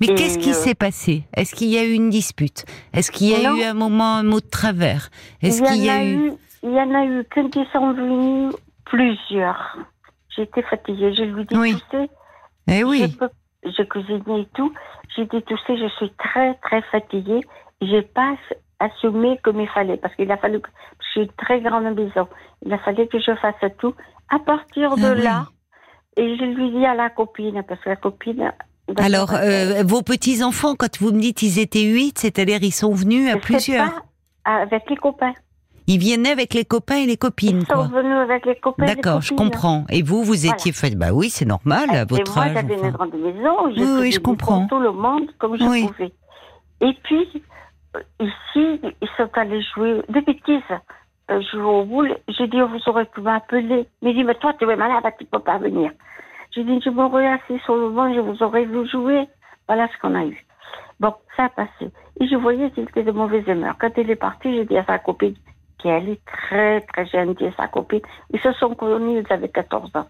Mais 0.00 0.14
qu'est-ce 0.14 0.38
qui 0.38 0.50
euh, 0.50 0.54
s'est 0.54 0.74
passé? 0.74 1.24
Est-ce 1.36 1.54
qu'il 1.54 1.68
y 1.68 1.78
a 1.78 1.84
eu 1.84 1.92
une 1.92 2.10
dispute? 2.10 2.64
Est-ce 2.92 3.10
qu'il 3.10 3.28
y 3.28 3.34
a 3.34 3.50
Non. 3.50 3.56
eu 3.56 3.62
un 3.64 3.74
moment, 3.74 4.16
un 4.16 4.22
mot 4.22 4.40
de 4.40 4.46
travers? 4.48 5.10
Est-ce 5.42 5.60
il 5.62 5.66
y 5.66 5.68
qu'il 5.68 5.84
y 5.84 5.90
en 5.90 5.94
a 5.94 6.04
eu... 6.04 6.32
Il 6.62 6.70
y 6.72 6.80
en 6.80 6.92
a 6.94 7.04
eu, 7.04 7.24
quand 7.32 7.54
ils 7.54 7.66
sont 7.72 7.92
venus, 7.92 8.52
plusieurs. 8.84 9.76
J'étais 10.36 10.62
fatiguée. 10.62 11.14
Je 11.14 11.22
lui 11.22 11.44
dis, 11.44 11.56
Oui. 11.56 11.74
tu 11.90 11.96
sais, 11.96 12.10
Eh 12.68 12.80
je, 12.80 12.84
oui. 12.84 13.08
peux, 13.18 13.28
je 13.64 13.82
cuisinais 13.84 14.42
et 14.42 14.48
tout. 14.54 14.72
J'ai 15.16 15.24
dit, 15.26 15.42
tu 15.46 15.54
sais, 15.66 15.76
je 15.78 15.88
suis 15.96 16.10
très, 16.18 16.54
très 16.54 16.82
fatiguée. 16.90 17.40
J'ai 17.80 18.02
pas 18.02 18.34
assumé 18.80 19.38
comme 19.44 19.60
il 19.60 19.68
fallait. 19.68 19.96
Parce 19.98 20.14
qu'il 20.16 20.30
a 20.32 20.36
fallu 20.36 20.60
que 20.60 20.68
je 21.00 21.06
suis 21.10 21.20
une 21.22 21.32
très 21.32 21.60
grande 21.60 21.94
maison. 21.94 22.26
Il 22.64 22.72
a 22.72 22.78
fallu 22.78 23.06
que 23.06 23.18
je 23.20 23.34
fasse 23.36 23.54
tout. 23.78 23.94
À 24.28 24.38
partir 24.40 24.96
de 24.96 25.04
Ah 25.04 25.12
oui. 25.16 25.22
là, 25.22 25.46
et 26.16 26.36
je 26.36 26.44
lui 26.44 26.70
dis 26.72 26.84
à 26.84 26.94
la 26.94 27.08
copine, 27.10 27.62
parce 27.68 27.80
que 27.82 27.88
la 27.90 27.96
copine. 27.96 28.52
Alors, 28.96 29.34
euh, 29.34 29.82
vos 29.84 30.02
petits-enfants, 30.02 30.74
quand 30.76 30.98
vous 31.00 31.12
me 31.12 31.20
dites 31.20 31.42
ils 31.42 31.58
étaient 31.58 31.82
huit, 31.84 32.18
c'est-à-dire 32.18 32.58
ils 32.62 32.72
sont 32.72 32.92
venus 32.92 33.26
à 33.28 33.30
Je 33.30 33.34
sais 33.34 33.40
plusieurs 33.40 33.86
pas, 34.44 34.50
avec 34.62 34.88
les 34.88 34.96
copains. 34.96 35.34
Ils 35.86 35.98
venaient 35.98 36.30
avec 36.32 36.52
les 36.54 36.64
copains 36.66 36.96
et 36.96 37.06
les 37.06 37.16
copines, 37.16 37.60
Ils 37.62 37.66
sont 37.66 37.74
quoi. 37.74 37.86
venus 37.86 38.16
avec 38.18 38.44
les 38.44 38.56
copains. 38.56 38.84
D'accord, 38.86 39.22
je 39.22 39.34
comprends. 39.34 39.84
Et 39.88 40.02
vous, 40.02 40.22
vous 40.22 40.34
Voilà. 40.34 40.52
étiez 40.54 40.72
fait... 40.72 40.94
Bah 40.94 41.12
oui, 41.12 41.30
c'est 41.30 41.46
normal, 41.46 41.88
à 41.90 42.04
votre 42.04 42.34
moi, 42.34 42.44
âge. 42.44 42.52
j'avais 42.54 42.74
enfin. 42.76 42.86
une 42.88 42.92
grande 42.92 43.14
maison, 43.14 43.74
je 43.74 44.00
Oui, 44.02 44.12
je 44.12 44.20
comprends. 44.20 44.66
tout 44.66 44.78
le 44.80 44.92
monde 44.92 45.30
comme 45.38 45.56
je 45.58 45.64
Oui. 45.64 45.86
pouvais. 45.86 46.12
Et 46.82 46.92
puis, 47.04 47.42
euh, 47.96 48.00
ici, 48.20 48.80
ils 49.00 49.08
sont 49.16 49.30
allés 49.34 49.62
jouer 49.74 50.02
des 50.10 50.20
bêtises. 50.20 50.60
Euh, 51.30 51.42
jouer 51.52 51.62
au 51.62 51.84
boule. 51.84 52.16
J'ai 52.28 52.46
dit, 52.48 52.58
vous 52.60 52.80
aurez 52.90 53.04
pu 53.06 53.20
m'appeler. 53.20 53.86
Il 54.02 54.14
dit, 54.14 54.24
mais 54.24 54.34
toi, 54.36 54.52
tu 54.58 54.64
es 54.70 54.76
malade, 54.76 55.04
tu 55.18 55.26
peux 55.26 55.38
pas 55.40 55.58
venir. 55.58 55.90
J'ai 56.58 56.64
dit, 56.64 56.80
je 56.84 56.90
m'aurais 56.90 57.28
assis 57.28 57.60
sur 57.64 57.76
le 57.76 57.88
banc, 57.90 58.12
je 58.12 58.18
vous 58.18 58.42
aurais 58.42 58.64
vu 58.64 58.84
jouer. 58.88 59.28
Voilà 59.68 59.86
ce 59.86 59.96
qu'on 60.00 60.16
a 60.16 60.24
eu. 60.24 60.44
Bon, 60.98 61.14
ça 61.36 61.44
a 61.44 61.48
passé. 61.50 61.92
Et 62.20 62.26
je 62.26 62.34
voyais 62.34 62.72
qu'il 62.72 62.82
était 62.82 63.04
de 63.04 63.12
mauvaise 63.12 63.46
humeur. 63.46 63.76
Quand 63.78 63.92
il 63.96 64.10
est 64.10 64.16
parti, 64.16 64.52
j'ai 64.52 64.64
dit 64.64 64.76
à 64.76 64.84
sa 64.84 64.98
copine, 64.98 65.36
qu'elle 65.78 66.08
est 66.08 66.24
très, 66.24 66.80
très 66.80 67.06
gentille, 67.06 67.52
sa 67.56 67.68
copine. 67.68 68.00
Ils 68.30 68.40
se 68.40 68.50
sont 68.54 68.74
connus, 68.74 69.22
ils 69.24 69.32
avaient 69.32 69.50
14 69.50 69.94
ans. 69.94 70.08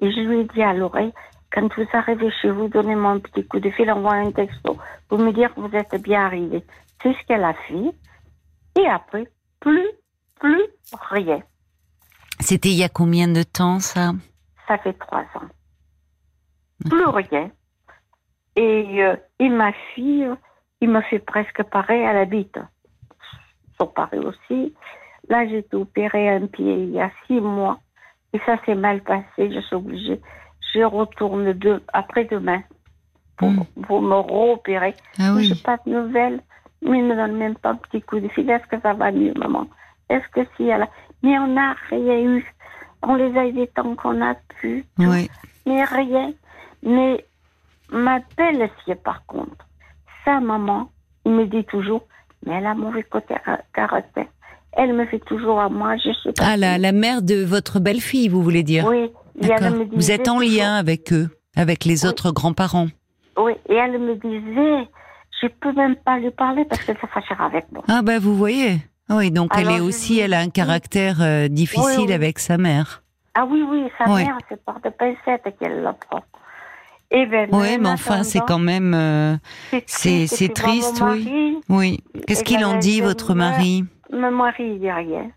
Et 0.00 0.10
je 0.10 0.20
lui 0.20 0.40
ai 0.40 0.44
dit 0.44 0.62
à 0.62 0.72
l'oreille, 0.72 1.12
quand 1.52 1.68
vous 1.76 1.86
arrivez 1.92 2.30
chez 2.40 2.48
vous, 2.48 2.68
donnez-moi 2.68 3.10
un 3.10 3.18
petit 3.18 3.46
coup 3.46 3.60
de 3.60 3.68
fil, 3.68 3.92
envoyez 3.92 4.28
un 4.28 4.32
texto 4.32 4.78
pour 5.10 5.18
me 5.18 5.30
dire 5.30 5.54
que 5.54 5.60
vous 5.60 5.76
êtes 5.76 5.94
bien 6.00 6.24
arrivé. 6.24 6.64
C'est 7.02 7.12
ce 7.12 7.26
qu'elle 7.26 7.44
a 7.44 7.52
fait. 7.52 7.92
Et 8.80 8.86
après, 8.86 9.26
plus, 9.60 9.90
plus 10.40 10.64
rien. 11.10 11.42
C'était 12.40 12.70
il 12.70 12.78
y 12.78 12.82
a 12.82 12.88
combien 12.88 13.28
de 13.28 13.42
temps, 13.42 13.78
ça? 13.78 14.12
Ça 14.66 14.78
fait 14.78 14.94
trois 14.94 15.26
ans. 15.34 15.50
Plus 16.88 17.06
rien. 17.06 17.50
Et, 18.56 19.02
euh, 19.02 19.16
et 19.38 19.48
ma 19.48 19.72
fille, 19.94 20.28
il 20.80 20.90
me 20.90 21.00
fait 21.02 21.18
presque 21.18 21.62
pareil, 21.64 22.02
elle 22.02 22.16
habite 22.18 22.58
sur 23.76 23.92
Paris 23.92 24.18
aussi. 24.18 24.74
Là, 25.28 25.46
j'ai 25.46 25.58
été 25.58 25.76
opérée 25.76 26.28
un 26.28 26.46
pied 26.46 26.74
il 26.84 26.90
y 26.90 27.00
a 27.00 27.10
six 27.26 27.40
mois. 27.40 27.78
Et 28.34 28.38
ça 28.46 28.56
s'est 28.64 28.74
mal 28.74 29.02
passé, 29.02 29.52
je 29.52 29.60
suis 29.60 29.76
obligée. 29.76 30.20
Je 30.74 30.82
retourne 30.82 31.52
de, 31.52 31.82
après-demain 31.92 32.62
pour, 33.36 33.50
Mm. 33.50 33.64
pour 33.86 34.02
me 34.02 34.14
réopérer. 34.16 34.94
Ah 35.18 35.32
oui. 35.34 35.44
J'ai 35.44 35.54
pas 35.62 35.78
de 35.86 35.90
nouvelles. 35.92 36.40
Mais 36.82 36.98
il 36.98 37.04
ne 37.06 37.10
me 37.10 37.16
donne 37.16 37.36
même 37.36 37.54
pas 37.56 37.70
un 37.70 37.76
petit 37.76 38.02
coup 38.02 38.18
de 38.20 38.28
fil. 38.28 38.50
Est-ce 38.50 38.66
que 38.66 38.80
ça 38.80 38.92
va 38.94 39.12
mieux, 39.12 39.32
maman? 39.36 39.66
Est-ce 40.08 40.26
que 40.28 40.40
si 40.56 40.64
elle 40.68 40.82
a... 40.82 40.88
Mais 41.22 41.38
on 41.38 41.46
n'a 41.48 41.74
rien 41.90 42.18
eu. 42.20 42.44
On 43.02 43.14
les 43.14 43.36
a 43.38 43.46
aidés 43.46 43.68
tant 43.68 43.94
qu'on 43.94 44.20
a 44.20 44.34
pu. 44.60 44.84
Oui. 44.98 45.30
Mais 45.66 45.84
rien. 45.84 46.32
Mais 46.82 47.24
ma 47.90 48.18
belle-fille, 48.36 48.96
par 49.04 49.24
contre, 49.26 49.66
sa 50.24 50.40
maman, 50.40 50.90
il 51.24 51.32
me 51.32 51.46
dit 51.46 51.64
toujours, 51.64 52.06
mais 52.46 52.54
elle 52.54 52.66
a 52.66 52.74
mauvais 52.74 53.02
côté 53.02 53.34
caractère. 53.72 54.26
Elle 54.72 54.94
me 54.94 55.04
fait 55.06 55.18
toujours 55.20 55.60
à 55.60 55.68
moi, 55.68 55.96
je 55.96 56.10
sais 56.22 56.32
pas. 56.32 56.44
Ah, 56.52 56.56
la, 56.56 56.78
la 56.78 56.92
mère 56.92 57.22
de 57.22 57.44
votre 57.44 57.78
belle-fille, 57.78 58.28
vous 58.28 58.42
voulez 58.42 58.62
dire 58.62 58.86
Oui. 58.86 59.10
Et 59.40 59.48
elle 59.50 59.88
Vous 59.92 60.10
êtes 60.10 60.28
en 60.28 60.38
lien 60.40 60.74
avec 60.74 61.12
eux, 61.12 61.28
avec 61.56 61.84
les 61.84 62.04
Oui. 62.04 62.08
autres 62.10 62.32
grands-parents 62.32 62.88
Oui. 63.38 63.52
Et 63.68 63.74
elle 63.74 63.98
me 63.98 64.14
disait, 64.16 64.88
je 65.42 65.46
peux 65.60 65.72
même 65.72 65.96
pas 65.96 66.18
lui 66.18 66.30
parler 66.30 66.64
parce 66.64 66.82
qu'elle 66.84 66.98
se 66.98 67.06
fâchera 67.06 67.46
avec 67.46 67.70
moi. 67.72 67.82
Ah 67.88 68.00
ben 68.02 68.18
vous 68.18 68.34
voyez. 68.36 68.76
Oui, 69.10 69.30
donc 69.30 69.50
elle 69.56 69.70
est 69.70 69.80
aussi, 69.80 70.18
elle 70.20 70.32
a 70.32 70.38
un 70.40 70.48
caractère 70.48 71.20
euh, 71.20 71.48
difficile 71.48 71.98
Oui, 71.98 72.04
oui. 72.08 72.12
avec 72.14 72.38
sa 72.38 72.56
mère. 72.56 73.02
Ah 73.34 73.44
oui, 73.48 73.62
oui, 73.68 73.84
sa 73.98 74.06
mère, 74.06 74.36
c'est 74.48 74.62
par 74.64 74.80
de 74.80 74.88
pincettes 74.90 75.54
qu'elle 75.58 75.82
la 75.82 75.92
prend. 75.92 76.20
Eh 77.14 77.26
ben, 77.26 77.48
Oui, 77.52 77.76
en 77.76 77.80
mais 77.82 77.88
enfin, 77.90 78.22
c'est 78.22 78.40
quand 78.40 78.58
même... 78.58 78.94
euh, 78.94 79.36
c'est 79.86 80.52
triste. 80.54 81.02
oui. 81.06 81.58
Oui. 81.68 82.02
Qu'est-ce 82.26 82.40
Et 82.40 82.44
qu'il 82.44 82.64
en 82.64 82.70
j'avais 82.70 82.78
dit, 82.80 83.00
votre 83.02 83.34
mari? 83.34 83.84
Mon 84.10 84.30
mari, 84.30 84.64
il 84.74 84.80
dit 84.80 84.90
rien. 84.90 85.30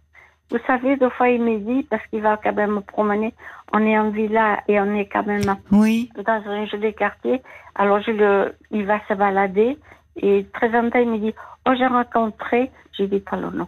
Vous 0.52 0.58
savez, 0.68 0.96
deux 0.96 1.10
fois, 1.10 1.28
il 1.30 1.42
me 1.42 1.58
dit, 1.60 1.84
parce 1.90 2.06
qu'il 2.08 2.22
va 2.22 2.38
quand 2.42 2.54
même 2.54 2.76
me 2.76 2.82
promener, 2.82 3.34
on 3.74 3.80
est 3.86 3.98
en 3.98 4.10
villa 4.12 4.60
et 4.68 4.80
on 4.80 4.94
est 4.96 5.08
quand 5.08 5.26
même 5.26 5.42
Oui. 5.72 6.10
dans 6.26 6.42
un 6.50 6.66
joli 6.68 6.94
quartier. 6.94 7.42
Alors, 7.76 8.00
je 8.02 8.12
le, 8.12 8.56
il 8.72 8.86
va 8.86 9.00
se 9.08 9.14
balader. 9.14 9.78
Et 10.22 10.46
très 10.54 10.70
longtemps, 10.70 11.00
il 11.00 11.10
me 11.10 11.18
dit, 11.18 11.34
oh, 11.68 11.72
j'ai 11.78 11.88
rencontré, 11.88 12.72
j'ai 12.98 13.08
dit 13.08 13.20
pas 13.20 13.36
le 13.36 13.50
nom, 13.50 13.68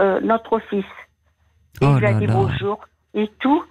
euh, 0.00 0.20
notre 0.20 0.60
fils. 0.70 0.84
Et 1.80 1.84
Oh 1.86 1.94
il 1.94 1.98
lui 2.00 2.06
a 2.06 2.12
dit 2.12 2.26
là. 2.26 2.34
bonjour 2.34 2.78
et 3.14 3.28
tout. 3.40 3.64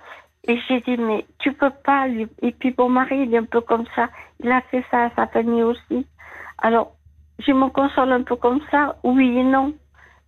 Et 0.49 0.57
j'ai 0.67 0.81
dit, 0.81 0.97
mais 0.97 1.27
tu 1.37 1.53
peux 1.53 1.69
pas 1.85 2.07
lui. 2.07 2.27
Et 2.41 2.51
puis, 2.51 2.73
mon 2.75 2.89
mari, 2.89 3.21
il 3.21 3.33
est 3.35 3.37
un 3.37 3.43
peu 3.43 3.61
comme 3.61 3.85
ça. 3.95 4.09
Il 4.43 4.51
a 4.51 4.61
fait 4.71 4.83
ça 4.89 5.03
à 5.03 5.09
sa 5.15 5.27
famille 5.27 5.61
aussi. 5.61 6.07
Alors, 6.57 6.95
je 7.37 7.51
me 7.51 7.69
console 7.69 8.11
un 8.11 8.23
peu 8.23 8.35
comme 8.35 8.59
ça, 8.71 8.97
oui 9.03 9.37
et 9.37 9.43
non. 9.43 9.75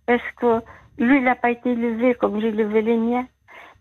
Parce 0.06 0.22
que 0.40 0.60
lui, 0.98 1.16
il 1.16 1.24
n'a 1.24 1.34
pas 1.34 1.50
été 1.50 1.72
élevé 1.72 2.14
comme 2.14 2.40
j'ai 2.40 2.48
élevé 2.48 2.82
les 2.82 2.96
miens. 2.96 3.26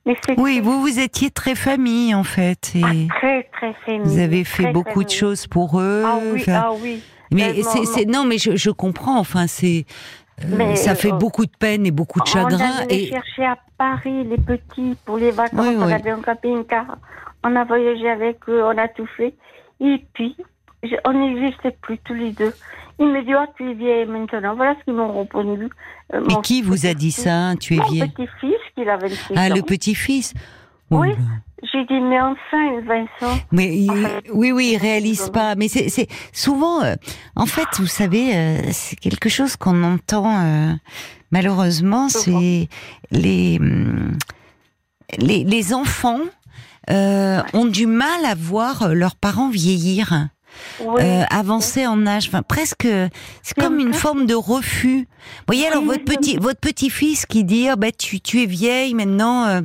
Mais 0.07 0.17
oui, 0.39 0.61
vous, 0.61 0.81
vous 0.81 0.99
étiez 0.99 1.29
très 1.29 1.53
famille, 1.53 2.15
en 2.15 2.23
fait. 2.23 2.71
Et 2.73 2.81
ah, 2.83 3.19
très, 3.19 3.43
très 3.53 3.73
famille. 3.85 4.01
Vous 4.03 4.17
avez 4.17 4.43
fait 4.43 4.71
beaucoup 4.71 5.03
de 5.03 5.11
choses 5.11 5.45
pour 5.45 5.79
eux. 5.79 6.03
Ah 6.03 6.17
oui, 6.33 6.43
ah 6.47 6.71
oui. 6.81 7.03
Mais 7.31 7.61
c'est, 7.61 8.05
non, 8.05 8.25
mais 8.25 8.39
je, 8.39 8.55
je 8.55 8.71
comprends. 8.71 9.19
Enfin, 9.19 9.45
c'est, 9.45 9.85
euh, 10.45 10.75
ça 10.75 10.95
fait 10.95 11.11
euh, 11.11 11.15
beaucoup 11.15 11.45
de 11.45 11.51
peine 11.57 11.85
et 11.85 11.91
beaucoup 11.91 12.19
de 12.19 12.27
chagrin. 12.27 12.57
On 12.57 12.83
a 12.83 12.85
et 12.89 13.07
chercher 13.07 13.45
à 13.45 13.57
Paris 13.77 14.23
les 14.23 14.37
petits 14.37 14.95
pour 15.05 15.17
les 15.17 15.31
vacances. 15.31 15.75
on 15.77 15.81
avait 15.81 16.11
un 16.11 16.21
camping-car. 16.21 16.97
On 17.43 17.55
a 17.55 17.63
voyagé 17.63 18.09
avec 18.09 18.37
eux, 18.49 18.63
on 18.63 18.77
a 18.77 18.87
tout 18.87 19.07
fait. 19.17 19.33
Et 19.79 20.05
puis, 20.13 20.35
on 21.05 21.13
n'existait 21.13 21.75
plus 21.81 21.97
tous 21.99 22.13
les 22.13 22.31
deux. 22.31 22.53
Il 22.99 23.07
me 23.07 23.23
dit, 23.23 23.33
oh, 23.33 23.45
tu 23.57 23.71
es 23.71 23.73
vieille 23.73 24.05
maintenant. 24.05 24.55
Voilà 24.55 24.75
ce 24.79 24.83
qu'ils 24.83 24.93
m'ont 24.93 25.19
répondu. 25.19 25.69
Euh, 26.13 26.21
Mais 26.27 26.35
qui 26.43 26.61
vous 26.61 26.85
a 26.85 26.93
dit 26.93 27.11
ça 27.11 27.53
Tu 27.59 27.75
es 27.75 27.79
vieille 27.89 28.01
Mon 28.01 28.07
petit-fils, 28.09 28.59
qui 28.75 28.81
avait 28.81 29.07
26 29.07 29.33
Ah, 29.35 29.49
le 29.49 29.61
petit-fils 29.61 30.33
Oui. 30.91 31.09
J'ai 31.71 31.85
dit, 31.85 31.99
mais 31.99 32.19
enfin, 32.19 32.81
Vincent. 32.81 33.39
Mais 33.51 33.87
oui, 34.33 34.51
oui, 34.51 34.71
il 34.73 34.77
réalise 34.77 35.29
pas. 35.29 35.55
Mais 35.55 35.67
c'est 35.67 36.07
souvent, 36.33 36.83
euh, 36.83 36.95
en 37.35 37.45
fait, 37.45 37.67
vous 37.77 37.87
savez, 37.87 38.35
euh, 38.35 38.57
c'est 38.71 38.95
quelque 38.95 39.29
chose 39.29 39.55
qu'on 39.55 39.83
entend 39.83 40.77
malheureusement, 41.31 42.09
c'est 42.09 42.67
les, 43.11 43.57
hum, 43.59 44.17
les, 45.17 45.43
les 45.43 45.73
enfants 45.73 46.21
ont 46.89 47.65
du 47.65 47.85
mal 47.85 48.25
à 48.25 48.35
voir 48.35 48.93
leurs 48.93 49.15
parents 49.15 49.49
vieillir 49.49 50.29
euh, 50.81 51.23
avancer 51.29 51.85
en 51.87 52.05
âge, 52.05 52.27
enfin 52.27 52.41
presque, 52.41 52.87
c'est 53.41 53.55
comme 53.55 53.79
une 53.79 53.93
forme 53.93 54.25
de 54.25 54.33
refus. 54.33 55.07
Vous 55.39 55.43
voyez 55.47 55.67
alors 55.67 55.83
votre 55.83 56.03
petit 56.03 56.37
votre 56.37 56.59
petit 56.59 56.89
fils 56.89 57.25
qui 57.25 57.43
dit 57.43 57.67
oh, 57.71 57.75
bah 57.77 57.91
tu 57.91 58.19
tu 58.19 58.41
es 58.41 58.45
vieille 58.45 58.93
maintenant, 58.93 59.45
euh, 59.45 59.61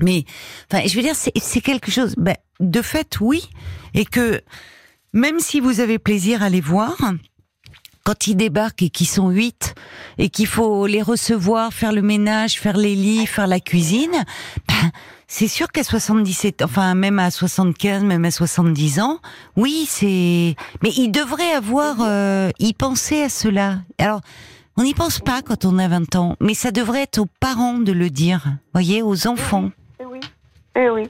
mais 0.00 0.24
enfin 0.70 0.86
je 0.86 0.94
veux 0.96 1.02
dire 1.02 1.14
c'est 1.16 1.60
quelque 1.60 1.90
chose. 1.90 2.14
Bah, 2.16 2.36
de 2.60 2.82
fait 2.82 3.18
oui, 3.20 3.48
et 3.94 4.04
que 4.04 4.40
même 5.12 5.40
si 5.40 5.60
vous 5.60 5.80
avez 5.80 5.98
plaisir 5.98 6.42
à 6.42 6.48
les 6.48 6.60
voir, 6.60 6.96
quand 8.04 8.26
ils 8.26 8.36
débarquent 8.36 8.82
et 8.82 8.90
qu'ils 8.90 9.08
sont 9.08 9.30
huit 9.30 9.74
et 10.18 10.28
qu'il 10.28 10.46
faut 10.46 10.86
les 10.86 11.02
recevoir, 11.02 11.72
faire 11.72 11.92
le 11.92 12.02
ménage, 12.02 12.60
faire 12.60 12.76
les 12.76 12.94
lits, 12.94 13.26
faire 13.26 13.46
la 13.46 13.60
cuisine, 13.60 14.24
ben, 14.68 14.90
c'est 15.26 15.48
sûr 15.48 15.72
qu'à 15.72 15.82
77, 15.82 16.62
enfin 16.62 16.94
même 16.94 17.18
à 17.18 17.30
75, 17.30 18.04
même 18.04 18.24
à 18.24 18.30
70 18.30 19.00
ans, 19.00 19.20
oui, 19.56 19.86
c'est. 19.88 20.54
Mais 20.82 20.90
ils 20.96 21.10
devraient 21.10 21.54
avoir 21.54 21.96
euh, 22.00 22.50
y 22.58 22.74
penser 22.74 23.22
à 23.22 23.28
cela. 23.28 23.80
Alors, 23.98 24.20
on 24.76 24.82
n'y 24.82 24.94
pense 24.94 25.20
pas 25.20 25.40
quand 25.40 25.64
on 25.64 25.78
a 25.78 25.88
20 25.88 26.16
ans, 26.16 26.36
mais 26.40 26.54
ça 26.54 26.72
devrait 26.72 27.02
être 27.02 27.18
aux 27.18 27.28
parents 27.40 27.78
de 27.78 27.92
le 27.92 28.10
dire, 28.10 28.44
voyez, 28.74 29.02
aux 29.02 29.26
enfants. 29.26 29.70
Oui, 30.76 30.88
oui. 30.88 31.08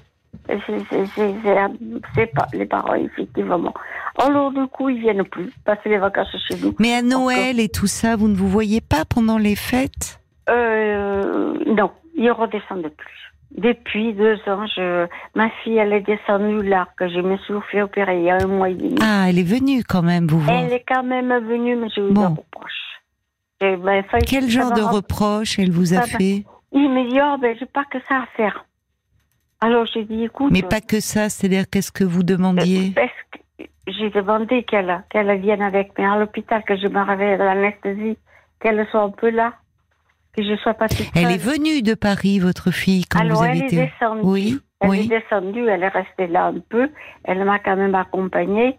C'est 2.15 2.27
pas 2.35 2.47
les 2.53 2.67
parents, 2.67 2.95
effectivement. 2.95 3.73
Alors, 4.19 4.51
du 4.53 4.67
coup, 4.67 4.89
ils 4.89 5.01
viennent 5.01 5.25
plus 5.25 5.51
passer 5.65 5.89
les 5.89 5.99
vacances 5.99 6.37
chez 6.49 6.57
nous. 6.61 6.75
Mais 6.79 6.95
à 6.95 7.03
Noël 7.03 7.61
et 7.61 7.69
tout 7.69 7.87
ça, 7.87 8.17
vous 8.17 8.29
ne 8.29 8.37
vous 8.37 8.49
voyez 8.49 8.81
pas 8.81 9.05
pendant 9.05 9.39
les 9.39 9.57
fêtes? 9.57 10.21
Euh, 10.51 11.55
Non, 11.67 11.91
ils 12.15 12.31
redescendent 12.31 12.93
plus. 12.97 13.33
Depuis 13.57 14.13
deux 14.15 14.37
ans, 14.49 14.67
je... 14.67 15.07
ma 15.37 15.49
fille, 15.63 15.77
elle 15.77 15.93
est 15.93 16.01
descendue 16.01 16.63
là, 16.63 16.89
que 16.97 17.09
je 17.09 17.21
me 17.21 17.37
suis 17.39 17.55
fait 17.71 17.83
opérer 17.83 18.19
il 18.19 18.25
y 18.25 18.31
a 18.31 18.39
un 18.43 18.47
mois 18.49 18.69
et 18.69 18.75
demi. 18.75 18.97
Ah, 19.01 19.27
elle 19.29 19.39
est 19.39 19.45
venue 19.45 19.85
quand 19.85 20.03
même, 20.03 20.27
vous 20.27 20.41
voir. 20.41 20.57
Elle 20.57 20.73
est 20.73 20.85
quand 20.87 21.05
même 21.05 21.33
venue, 21.47 21.77
mais 21.77 21.89
j'ai 21.95 22.03
eu 22.03 22.13
des 22.13 22.21
reproches. 22.21 22.73
Ben, 23.61 24.05
Quel 24.27 24.51
genre 24.51 24.73
de 24.73 24.83
reproches 24.83 25.59
elle 25.59 25.71
vous 25.71 25.95
a 25.95 26.03
fait? 26.03 26.45
Il 26.73 26.91
me 26.91 27.09
dit, 27.09 27.19
oh, 27.23 27.37
ben, 27.41 27.57
j'ai 27.59 27.67
pas 27.67 27.85
que 27.85 27.99
ça 28.09 28.17
à 28.17 28.27
faire. 28.37 28.67
Alors, 29.65 29.87
j'ai 29.87 30.05
dit, 30.05 30.25
écoute. 30.25 30.53
Mais 30.53 30.63
pas 30.63 30.83
que 30.83 31.01
ça, 31.01 31.31
c'est-à-dire, 31.31 31.65
qu'est-ce 31.71 31.91
que 31.91 32.05
vous 32.05 32.23
demandiez? 32.23 32.93
Parce 32.95 33.11
que 33.33 33.65
j'ai 33.87 34.11
demandé 34.11 34.63
qu'elle 34.65 35.03
qu'elle 35.09 35.41
vienne 35.41 35.63
avec 35.63 35.99
moi 35.99 36.13
à 36.13 36.19
l'hôpital, 36.19 36.63
que 36.65 36.77
je 36.77 36.87
me 36.87 37.01
réveille 37.01 37.41
à 37.41 37.55
l'anesthésie, 37.55 38.19
qu'elle 38.61 38.87
soit 38.91 39.03
un 39.03 39.11
peu 39.11 39.31
là 39.31 39.55
que 40.37 40.43
je 40.43 40.57
sois 40.57 40.75
pas 40.75 40.87
Elle 41.15 41.31
est 41.31 41.43
venue 41.43 41.81
de 41.83 41.95
Paris, 41.95 42.41
votre 42.41 42.71
fille, 42.73 43.05
quand 43.05 43.25
vous 43.27 43.43
avez 43.43 43.59
elle 43.59 43.65
été. 43.65 43.77
Est 43.77 43.93
descendue. 43.93 44.21
Oui. 44.25 44.59
Elle 44.81 44.95
est 44.95 45.09
descendue, 45.09 45.67
elle 45.67 45.83
est 45.83 45.89
restée 45.89 46.27
là 46.27 46.47
un 46.47 46.59
peu. 46.69 46.91
Elle 47.25 47.45
m'a 47.45 47.59
quand 47.59 47.77
même 47.77 47.95
accompagnée, 47.95 48.77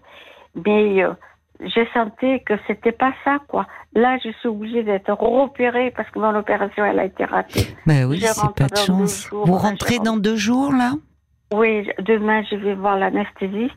mais 0.53 1.03
euh, 1.03 1.13
j'ai 1.61 1.87
senti 1.93 2.43
que 2.43 2.53
c'était 2.67 2.91
pas 2.91 3.13
ça, 3.23 3.37
quoi. 3.47 3.65
Là, 3.93 4.17
je 4.23 4.29
suis 4.39 4.49
obligée 4.49 4.83
d'être 4.83 5.11
repérée 5.13 5.91
parce 5.95 6.09
que 6.09 6.19
mon 6.19 6.35
opération, 6.35 6.83
elle 6.85 6.99
a 6.99 7.05
été 7.05 7.25
ratée. 7.25 7.67
Ben 7.85 8.05
oui, 8.05 8.19
c'est 8.19 8.53
pas 8.55 8.67
de 8.67 8.77
chance. 8.77 9.29
vous 9.31 9.55
rentrez 9.55 9.99
dans 9.99 10.17
deux 10.17 10.35
jours, 10.35 10.71
là? 10.73 10.91
Oui, 11.53 11.89
demain, 11.99 12.43
je 12.49 12.55
vais 12.55 12.75
voir 12.75 12.97
l'anesthésiste 12.97 13.73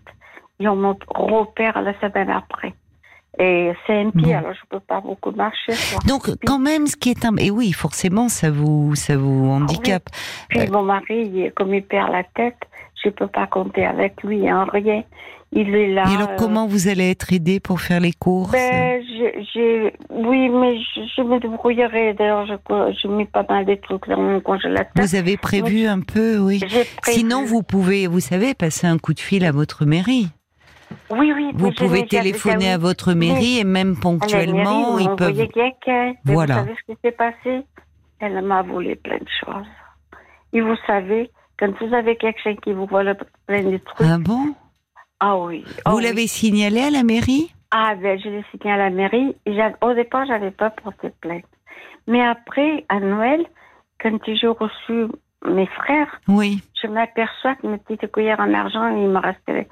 et 0.58 0.68
on 0.68 0.76
me 0.76 0.94
repère 1.08 1.80
la 1.82 1.98
semaine 2.00 2.30
après. 2.30 2.74
Et 3.38 3.72
c'est 3.86 4.00
un 4.00 4.10
pied, 4.10 4.34
alors 4.34 4.52
je 4.52 4.66
peux 4.68 4.80
pas 4.80 5.00
beaucoup 5.00 5.30
marcher. 5.30 5.72
Donc 6.08 6.28
quand 6.44 6.58
même, 6.58 6.86
ce 6.86 6.96
qui 6.96 7.10
est 7.10 7.24
un, 7.24 7.36
et 7.36 7.50
oui, 7.50 7.72
forcément, 7.72 8.28
ça 8.28 8.50
vous, 8.50 8.96
ça 8.96 9.16
vous 9.16 9.48
handicape. 9.48 10.08
Puis 10.48 10.60
euh, 10.60 10.66
mon 10.72 10.82
mari, 10.82 11.50
comme 11.54 11.72
il 11.72 11.84
perd 11.84 12.10
la 12.10 12.24
tête, 12.24 12.58
je 13.04 13.10
peux 13.10 13.28
pas 13.28 13.46
compter 13.46 13.86
avec 13.86 14.22
lui 14.24 14.52
en 14.52 14.64
rien. 14.64 15.04
Il 15.52 15.74
est 15.74 15.94
là. 15.94 16.04
Et 16.10 16.16
alors, 16.16 16.36
comment 16.36 16.66
vous 16.66 16.88
allez 16.88 17.10
être 17.10 17.32
aidé 17.32 17.58
pour 17.58 17.80
faire 17.80 18.00
les 18.00 18.12
courses 18.12 18.52
ben, 18.52 19.02
j'ai, 19.54 19.94
oui, 20.10 20.48
mais 20.50 20.78
je, 21.16 21.22
me 21.22 21.40
débrouillerai. 21.40 22.14
D'ailleurs, 22.14 22.46
je, 22.46 22.54
je 23.02 23.08
mets 23.08 23.24
pas 23.24 23.46
mal 23.48 23.64
de 23.64 23.74
trucs 23.76 24.06
dans 24.08 24.20
mon 24.20 24.40
congélateur. 24.40 24.92
Vous 24.96 25.14
avez 25.14 25.38
prévu 25.38 25.86
un 25.86 26.00
peu, 26.00 26.38
oui. 26.38 26.60
Sinon, 27.04 27.44
vous 27.44 27.62
pouvez, 27.62 28.06
vous 28.06 28.20
savez, 28.20 28.52
passer 28.52 28.86
un 28.86 28.98
coup 28.98 29.14
de 29.14 29.20
fil 29.20 29.44
à 29.46 29.52
votre 29.52 29.86
mairie. 29.86 30.28
Oui, 31.10 31.32
oui. 31.34 31.50
Vous 31.54 31.72
pouvez 31.72 32.06
téléphoner 32.06 32.72
à 32.72 32.78
votre 32.78 33.12
mairie 33.12 33.58
et 33.58 33.64
même 33.64 33.96
ponctuellement, 33.98 34.98
ils 34.98 35.14
peuvent. 35.16 35.48
Voilà. 36.24 36.54
Vous 36.54 36.60
savez 36.60 36.76
ce 36.86 36.92
qui 36.92 36.98
s'est 37.02 37.12
passé? 37.12 37.64
Elle 38.20 38.42
m'a 38.42 38.62
volé 38.62 38.96
plein 38.96 39.18
de 39.18 39.28
choses. 39.44 39.66
Et 40.52 40.60
vous 40.60 40.76
savez, 40.86 41.30
quand 41.58 41.70
vous 41.80 41.94
avez 41.94 42.16
quelqu'un 42.16 42.56
qui 42.56 42.72
vous 42.72 42.86
vole 42.86 43.16
plein 43.46 43.62
de 43.62 43.76
trucs. 43.78 44.06
Ah 44.08 44.18
bon? 44.18 44.54
Ah 45.20 45.36
oui. 45.36 45.64
vous 45.86 45.96
oh 45.96 45.98
l'avez 45.98 46.26
signalé 46.26 46.80
à 46.80 46.90
la 46.90 47.02
mairie? 47.02 47.52
Ah 47.70 47.94
ben, 48.00 48.18
je 48.18 48.28
l'ai 48.28 48.44
signalé 48.50 48.82
à 48.82 48.88
la 48.88 48.90
mairie. 48.90 49.36
Et 49.46 49.58
au 49.82 49.94
départ, 49.94 50.26
j'avais 50.26 50.50
pas 50.50 50.70
porté 50.70 51.10
plainte. 51.20 51.44
Mais 52.06 52.24
après, 52.24 52.84
à 52.88 53.00
Noël, 53.00 53.44
quand 54.00 54.18
j'ai 54.26 54.46
reçu 54.46 55.06
mes 55.44 55.66
frères, 55.66 56.20
oui. 56.28 56.62
je 56.82 56.88
m'aperçois 56.88 57.54
que 57.56 57.66
mes 57.66 57.78
petites 57.78 58.10
cuillères 58.10 58.40
en 58.40 58.52
argent, 58.54 58.88
il 58.88 59.08
me 59.08 59.18
restait 59.18 59.68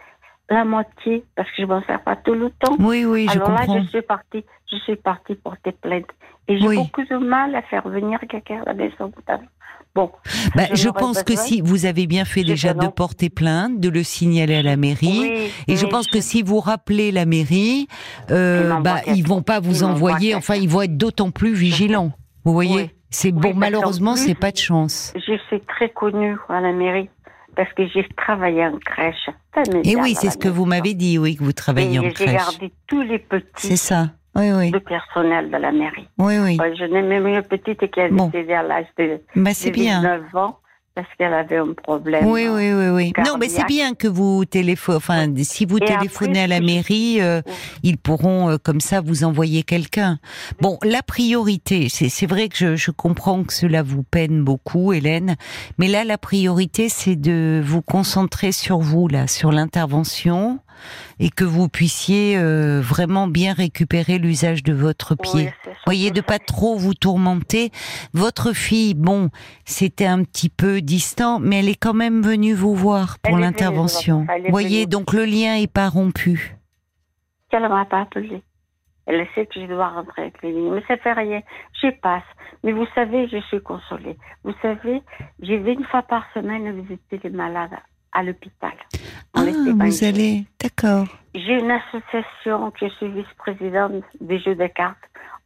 la 0.48 0.64
moitié 0.64 1.24
parce 1.34 1.48
que 1.50 1.62
je 1.62 1.66
m'en 1.66 1.82
sers 1.84 2.00
pas 2.02 2.16
tout 2.16 2.34
le 2.34 2.50
temps. 2.50 2.76
Oui, 2.78 3.04
oui, 3.04 3.26
je 3.26 3.32
Alors 3.32 3.48
comprends. 3.48 3.74
là, 3.74 3.82
je 3.82 3.88
suis 3.88 4.02
partie, 4.02 4.44
je 4.70 4.76
suis 4.78 4.96
partie 4.96 5.34
porter 5.34 5.72
plainte. 5.72 6.06
Et 6.48 6.58
j'ai 6.58 6.76
beaucoup 6.76 7.04
de 7.04 7.16
mal 7.16 7.54
à 7.56 7.62
faire 7.62 7.88
venir 7.88 8.20
quelqu'un 8.28 8.62
à 8.62 8.66
la 8.66 8.74
maison. 8.74 9.12
Bon. 9.96 10.12
Bah, 10.54 10.64
je, 10.74 10.88
pense 10.90 11.22
que 11.22 11.34
si 11.34 11.62
vous 11.62 11.86
avez 11.86 12.06
bien 12.06 12.24
fait 12.24 12.44
déjà 12.44 12.74
de 12.74 12.86
porter 12.86 13.30
plainte, 13.30 13.80
de 13.80 13.88
le 13.88 14.02
signaler 14.02 14.56
à 14.56 14.62
la 14.62 14.76
mairie, 14.76 15.50
et 15.66 15.76
je 15.76 15.86
pense 15.86 16.06
que 16.06 16.20
si 16.20 16.42
vous 16.42 16.60
rappelez 16.60 17.10
la 17.10 17.24
mairie, 17.24 17.88
euh, 18.30 18.78
bah, 18.80 19.00
ils 19.06 19.26
vont 19.26 19.42
pas 19.42 19.58
vous 19.58 19.82
envoyer. 19.82 20.34
Enfin, 20.34 20.54
ils 20.54 20.68
vont 20.68 20.82
être 20.82 20.96
d'autant 20.96 21.30
plus 21.30 21.54
vigilants. 21.54 22.12
Vous 22.44 22.52
voyez, 22.52 22.90
c'est 23.10 23.32
bon. 23.32 23.54
Malheureusement, 23.54 24.14
c'est 24.14 24.34
pas 24.38 24.52
de 24.52 24.58
chance. 24.58 25.12
Je 25.16 25.36
suis 25.48 25.60
très 25.62 25.88
connue 25.88 26.36
à 26.48 26.60
la 26.60 26.72
mairie 26.72 27.08
parce 27.56 27.72
que 27.72 27.86
j'ai 27.88 28.06
travaillé 28.16 28.64
en 28.66 28.78
crèche. 28.78 29.30
Et 29.84 29.96
oui, 29.96 30.14
c'est 30.14 30.30
ce 30.30 30.38
que 30.38 30.48
vous 30.48 30.66
m'avez 30.66 30.94
dit, 30.94 31.18
oui, 31.18 31.36
que 31.36 31.42
vous 31.42 31.52
travaillez 31.52 31.98
en 31.98 32.02
crèche. 32.10 32.28
J'ai 32.28 32.36
gardé 32.36 32.72
tous 32.86 33.02
les 33.02 33.18
petits. 33.18 33.66
C'est 33.66 33.76
ça. 33.76 34.10
Oui, 34.36 34.52
oui. 34.52 34.70
Le 34.70 34.80
personnel 34.80 35.50
de 35.50 35.56
la 35.56 35.72
mairie. 35.72 36.08
Oui, 36.18 36.38
oui. 36.38 36.58
je 36.78 36.84
n'ai 36.84 37.00
même 37.00 37.26
une 37.26 37.42
petite 37.42 37.90
qui 37.90 38.00
a 38.00 38.10
bon. 38.10 38.26
décédé 38.26 38.52
à 38.52 38.62
l'âge 38.62 38.86
de, 38.98 39.18
bah, 39.34 39.52
19 39.52 40.36
ans 40.36 40.58
parce 40.96 41.08
qu'elle 41.18 41.34
avait 41.34 41.58
un 41.58 41.74
problème. 41.74 42.26
Oui, 42.26 42.48
oui, 42.48 42.72
oui, 42.72 42.88
oui. 42.88 43.12
Non, 43.24 43.36
mais 43.38 43.50
c'est 43.50 43.66
bien 43.66 43.92
que 43.92 44.08
vous 44.08 44.46
téléphonez. 44.46 44.96
Enfin, 44.96 45.28
si 45.42 45.66
vous 45.66 45.78
téléphonez 45.78 46.40
à 46.40 46.46
la 46.46 46.60
mairie, 46.60 47.20
euh, 47.20 47.42
ils 47.82 47.98
pourront 47.98 48.48
euh, 48.48 48.56
comme 48.56 48.80
ça 48.80 49.02
vous 49.02 49.22
envoyer 49.22 49.62
quelqu'un. 49.62 50.18
Bon, 50.62 50.78
la 50.82 51.02
priorité, 51.02 51.90
c'est 51.90 52.26
vrai 52.26 52.48
que 52.48 52.56
je, 52.56 52.76
je, 52.76 52.90
comprends 52.90 53.44
que 53.44 53.52
cela 53.52 53.82
vous 53.82 54.04
peine 54.04 54.42
beaucoup, 54.42 54.94
Hélène, 54.94 55.36
mais 55.76 55.88
là, 55.88 56.02
la 56.02 56.16
priorité, 56.16 56.88
c'est 56.88 57.16
de 57.16 57.60
vous 57.62 57.82
concentrer 57.82 58.50
sur 58.50 58.78
vous, 58.78 59.06
là, 59.06 59.26
sur 59.26 59.52
l'intervention 59.52 60.60
et 61.18 61.30
que 61.30 61.44
vous 61.44 61.68
puissiez 61.68 62.36
euh, 62.36 62.80
vraiment 62.82 63.26
bien 63.26 63.52
récupérer 63.52 64.18
l'usage 64.18 64.62
de 64.62 64.72
votre 64.72 65.14
pied. 65.14 65.52
Voyez, 65.84 66.10
de 66.10 66.20
pas 66.20 66.38
trop 66.38 66.76
vous 66.76 66.94
tourmenter. 66.94 67.70
Votre 68.12 68.52
fille, 68.52 68.94
bon, 68.94 69.30
c'était 69.64 70.06
un 70.06 70.22
petit 70.24 70.48
peu 70.48 70.80
distant, 70.80 71.38
mais 71.38 71.60
elle 71.60 71.68
est 71.68 71.80
quand 71.80 71.94
même 71.94 72.22
venue 72.22 72.54
vous 72.54 72.74
voir 72.74 73.18
pour 73.22 73.38
l'intervention. 73.38 74.26
Voyez, 74.48 74.86
donc 74.86 75.12
le 75.12 75.24
lien 75.24 75.56
est 75.56 75.72
pas 75.72 75.88
rompu. 75.88 76.56
Elle 77.56 77.68
m'a 77.68 77.84
pas 77.86 78.02
appelé. 78.02 78.42
Elle 79.06 79.26
sait 79.34 79.46
que 79.46 79.60
je 79.60 79.66
dois 79.66 79.88
rentrer 79.88 80.22
à 80.22 80.24
la 80.26 80.30
clinique. 80.30 80.72
Mais 80.72 80.82
ça 80.88 80.96
fait 80.96 81.12
rien. 81.12 81.40
Je 81.80 81.88
passe. 82.00 82.24
Mais 82.64 82.72
vous 82.72 82.86
savez, 82.94 83.28
je 83.28 83.38
suis 83.48 83.62
consolée. 83.62 84.16
Vous 84.44 84.52
savez, 84.60 85.02
j'y 85.40 85.56
vais 85.56 85.74
une 85.74 85.84
fois 85.84 86.02
par 86.02 86.24
semaine 86.34 86.82
visiter 86.82 87.20
les 87.22 87.30
malades 87.30 87.78
à 88.12 88.22
l'hôpital. 88.22 88.72
Ah, 89.36 89.42
vous 89.42 90.04
allez, 90.04 90.46
d'accord. 90.60 91.06
J'ai 91.34 91.58
une 91.58 91.70
association 91.70 92.70
que 92.70 92.88
je 92.88 92.94
suis 92.94 93.08
vice-présidente 93.08 93.92
des 94.20 94.38
jeux 94.38 94.54
de 94.54 94.66
cartes. 94.66 94.96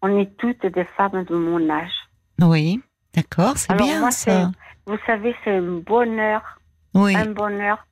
On 0.02 0.16
est 0.18 0.36
toutes 0.38 0.64
des 0.64 0.84
femmes 0.96 1.24
de 1.24 1.34
mon 1.34 1.68
âge. 1.68 1.92
Oui, 2.40 2.80
d'accord, 3.14 3.56
c'est 3.56 3.74
bien 3.74 4.10
ça. 4.10 4.50
Vous 4.86 4.96
savez, 5.06 5.34
c'est 5.44 5.56
un 5.56 5.80
bonheur. 5.84 6.42
Oui. 6.94 7.14
Un 7.16 7.32
bonheur. 7.32 7.84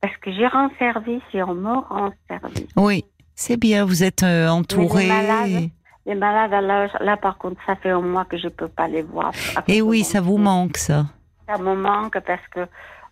Parce 0.00 0.16
que 0.18 0.30
j'ai 0.32 0.46
rend 0.46 0.68
service 0.78 1.22
et 1.32 1.42
on 1.42 1.54
me 1.54 1.78
rend 1.78 2.10
service. 2.28 2.68
Oui, 2.76 3.04
c'est 3.34 3.56
bien, 3.56 3.84
vous 3.84 4.04
êtes 4.04 4.22
euh, 4.22 4.48
entouré. 4.48 5.08
Les 6.06 6.14
malades, 6.14 6.90
là, 7.00 7.16
par 7.16 7.38
contre, 7.38 7.60
ça 7.64 7.76
fait 7.76 7.90
un 7.90 8.02
mois 8.02 8.26
que 8.26 8.36
je 8.36 8.44
ne 8.44 8.50
peux 8.50 8.68
pas 8.68 8.86
les 8.86 9.00
voir. 9.00 9.32
Et 9.66 9.80
oui, 9.80 10.04
ça 10.04 10.20
vous 10.20 10.36
manque, 10.36 10.76
ça. 10.76 11.06
Ça 11.48 11.56
me 11.56 11.74
manque 11.74 12.18
parce 12.20 12.46
que 12.50 12.66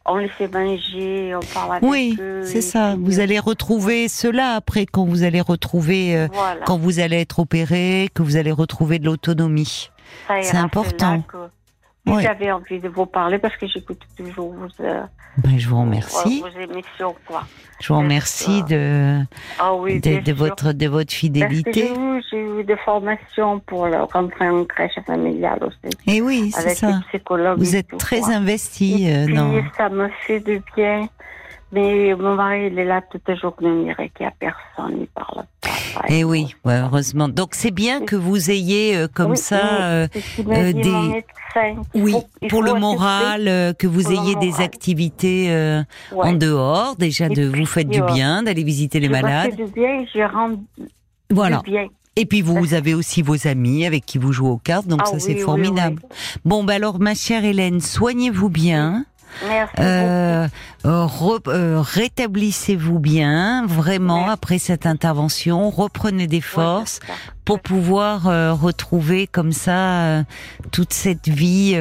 on 0.04 0.16
les 0.16 0.28
fait 0.28 0.48
manger, 0.48 1.34
on 1.34 1.54
parle 1.54 1.76
avec 1.76 1.88
oui, 1.88 2.16
eux. 2.20 2.40
Oui, 2.42 2.48
c'est 2.48 2.60
ça. 2.60 2.96
Vous 2.98 3.20
allez 3.20 3.38
retrouver 3.38 4.08
cela 4.08 4.54
après 4.54 4.86
quand 4.86 5.04
vous 5.04 5.22
allez 5.22 5.40
retrouver, 5.40 6.16
euh, 6.16 6.28
quand 6.66 6.78
vous 6.78 7.00
allez 7.00 7.20
être 7.20 7.38
opéré, 7.38 8.08
que 8.14 8.22
vous 8.22 8.36
allez 8.36 8.52
retrouver 8.52 8.98
de 8.98 9.06
l'autonomie. 9.06 9.90
C'est 10.42 10.56
important. 10.56 11.22
J'avais 12.06 12.50
envie 12.50 12.80
de 12.80 12.88
vous 12.88 13.06
parler 13.06 13.38
parce 13.38 13.56
que 13.56 13.66
j'écoute 13.66 14.00
toujours 14.16 14.52
vos, 14.52 14.84
euh, 14.84 15.02
ben, 15.38 15.58
je 15.58 15.68
vous 15.68 15.80
remercie. 15.80 16.40
Vos, 16.40 16.60
émissions, 16.60 17.14
quoi. 17.26 17.44
Je 17.80 17.92
vous 17.92 17.98
remercie 17.98 18.62
de, 18.64 19.20
ah 19.58 19.74
oui, 19.74 20.00
de, 20.00 20.32
votre, 20.32 20.72
de 20.72 20.88
votre 20.88 21.12
fidélité. 21.12 21.92
J'ai 22.30 22.38
eu, 22.38 22.60
eu, 22.60 22.64
des 22.64 22.76
formations 22.76 23.60
pour 23.60 23.86
rentrer 24.12 24.48
en 24.48 24.64
crèche 24.64 24.98
familiale 25.06 25.60
aussi. 25.64 25.96
Et 26.06 26.16
eh 26.16 26.20
oui, 26.20 26.50
c'est 26.52 26.74
ça. 26.74 27.00
Vous 27.56 27.76
êtes 27.76 27.96
très 27.98 28.30
investi. 28.30 29.10
Euh, 29.10 29.26
puis, 29.26 29.64
ça 29.76 29.88
me 29.88 30.08
fait 30.26 30.40
du 30.40 30.60
bien 30.76 31.08
mais 31.72 32.14
mon 32.14 32.34
mari, 32.34 32.68
il 32.70 32.78
est 32.78 32.84
là 32.84 33.00
toute 33.10 33.26
la 33.26 33.34
journée, 33.34 33.68
on 33.68 33.82
dirait 33.84 34.10
qu'il 34.10 34.26
n'y 34.26 34.32
a 34.32 34.34
personne, 34.38 34.98
il 35.00 35.06
parle 35.06 35.44
pas. 35.62 36.02
Eh 36.08 36.22
oui, 36.22 36.54
heureusement. 36.66 37.28
Donc 37.28 37.54
c'est 37.54 37.70
bien 37.70 38.04
que 38.04 38.14
vous 38.14 38.50
ayez 38.50 38.96
euh, 38.96 39.08
comme 39.12 39.36
ça 39.36 39.82
euh, 39.82 40.08
euh, 40.46 40.72
des. 40.72 41.24
Oui, 41.94 42.14
pour 42.48 42.62
le 42.62 42.74
moral, 42.74 43.74
que 43.78 43.86
vous 43.86 44.10
ayez 44.10 44.34
des 44.36 44.60
activités 44.60 45.82
en 46.14 46.32
dehors, 46.32 46.96
déjà 46.96 47.28
de 47.28 47.44
vous 47.44 47.66
faites 47.66 47.88
du 47.88 48.02
bien, 48.02 48.42
d'aller 48.42 48.64
visiter 48.64 49.00
les 49.00 49.08
malades. 49.08 49.52
Je 49.58 49.64
du 49.64 49.72
bien, 49.72 50.04
je 50.14 50.20
rends 50.20 50.56
voilà. 51.30 51.58
du 51.58 51.70
bien. 51.70 51.88
Et 52.14 52.26
puis 52.26 52.42
vous, 52.42 52.74
avez 52.74 52.92
aussi 52.92 53.22
vos 53.22 53.46
amis 53.46 53.86
avec 53.86 54.04
qui 54.04 54.18
vous 54.18 54.32
jouez 54.32 54.50
aux 54.50 54.58
cartes, 54.58 54.86
donc 54.86 55.00
ah 55.02 55.06
ça 55.06 55.18
c'est 55.18 55.36
formidable. 55.36 56.02
Bon, 56.44 56.62
bah 56.62 56.74
alors 56.74 57.00
ma 57.00 57.14
chère 57.14 57.44
Hélène, 57.44 57.80
soignez-vous 57.80 58.50
bien. 58.50 59.06
Merci 59.46 59.74
euh, 59.80 60.48
euh, 60.84 61.80
rétablissez-vous 61.80 62.98
bien, 62.98 63.66
vraiment, 63.66 64.28
après 64.28 64.58
cette 64.58 64.86
intervention. 64.86 65.70
Reprenez 65.70 66.26
des 66.26 66.40
forces 66.40 67.00
pour 67.44 67.60
pouvoir 67.60 68.28
euh, 68.28 68.52
retrouver 68.52 69.26
comme 69.26 69.52
ça 69.52 70.24
toute 70.70 70.92
cette 70.92 71.28
vie 71.28 71.76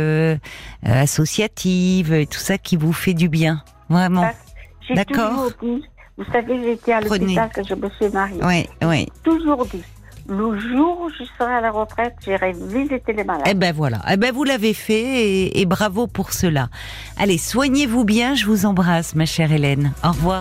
associative 0.84 2.14
et 2.14 2.26
tout 2.26 2.40
ça 2.40 2.58
qui 2.58 2.78
vous 2.78 2.94
fait 2.94 3.14
du 3.14 3.30
bien. 3.30 3.64
Vraiment. 3.90 4.30
D'accord 4.90 5.50
Vous 5.62 6.26
savez, 6.32 6.64
j'étais 6.64 6.94
à 6.94 7.02
l'hôpital 7.02 7.50
que 7.50 7.64
je 7.64 7.76
me 7.76 7.90
suis 7.90 8.10
mariée. 8.10 8.42
Oui, 8.44 8.68
oui. 8.84 9.08
Toujours 9.24 9.66
dit 9.66 9.84
le 10.28 10.60
jour 10.60 11.02
où 11.02 11.10
je 11.10 11.24
serai 11.38 11.54
à 11.54 11.62
la 11.62 11.72
retraite, 11.72 12.16
j'irai 12.24 12.54
visiter 12.54 13.14
les 13.14 13.24
malades. 13.24 13.48
Eh 13.50 13.54
ben 13.54 13.74
voilà, 13.74 14.02
eh 14.12 14.18
ben 14.18 14.34
vous 14.34 14.44
l'avez 14.44 14.74
fait 14.74 15.60
et, 15.60 15.66
bravo 15.66 16.08
pour 16.08 16.34
cela. 16.34 16.70
Allez, 17.18 17.38
soignez-vous 17.38 18.04
bien, 18.04 18.36
je 18.36 18.46
vous 18.46 18.66
embrasse 18.66 19.16
ma 19.16 19.26
chère 19.26 19.52
Hélène. 19.52 19.92
Au 20.04 20.10
revoir. 20.10 20.40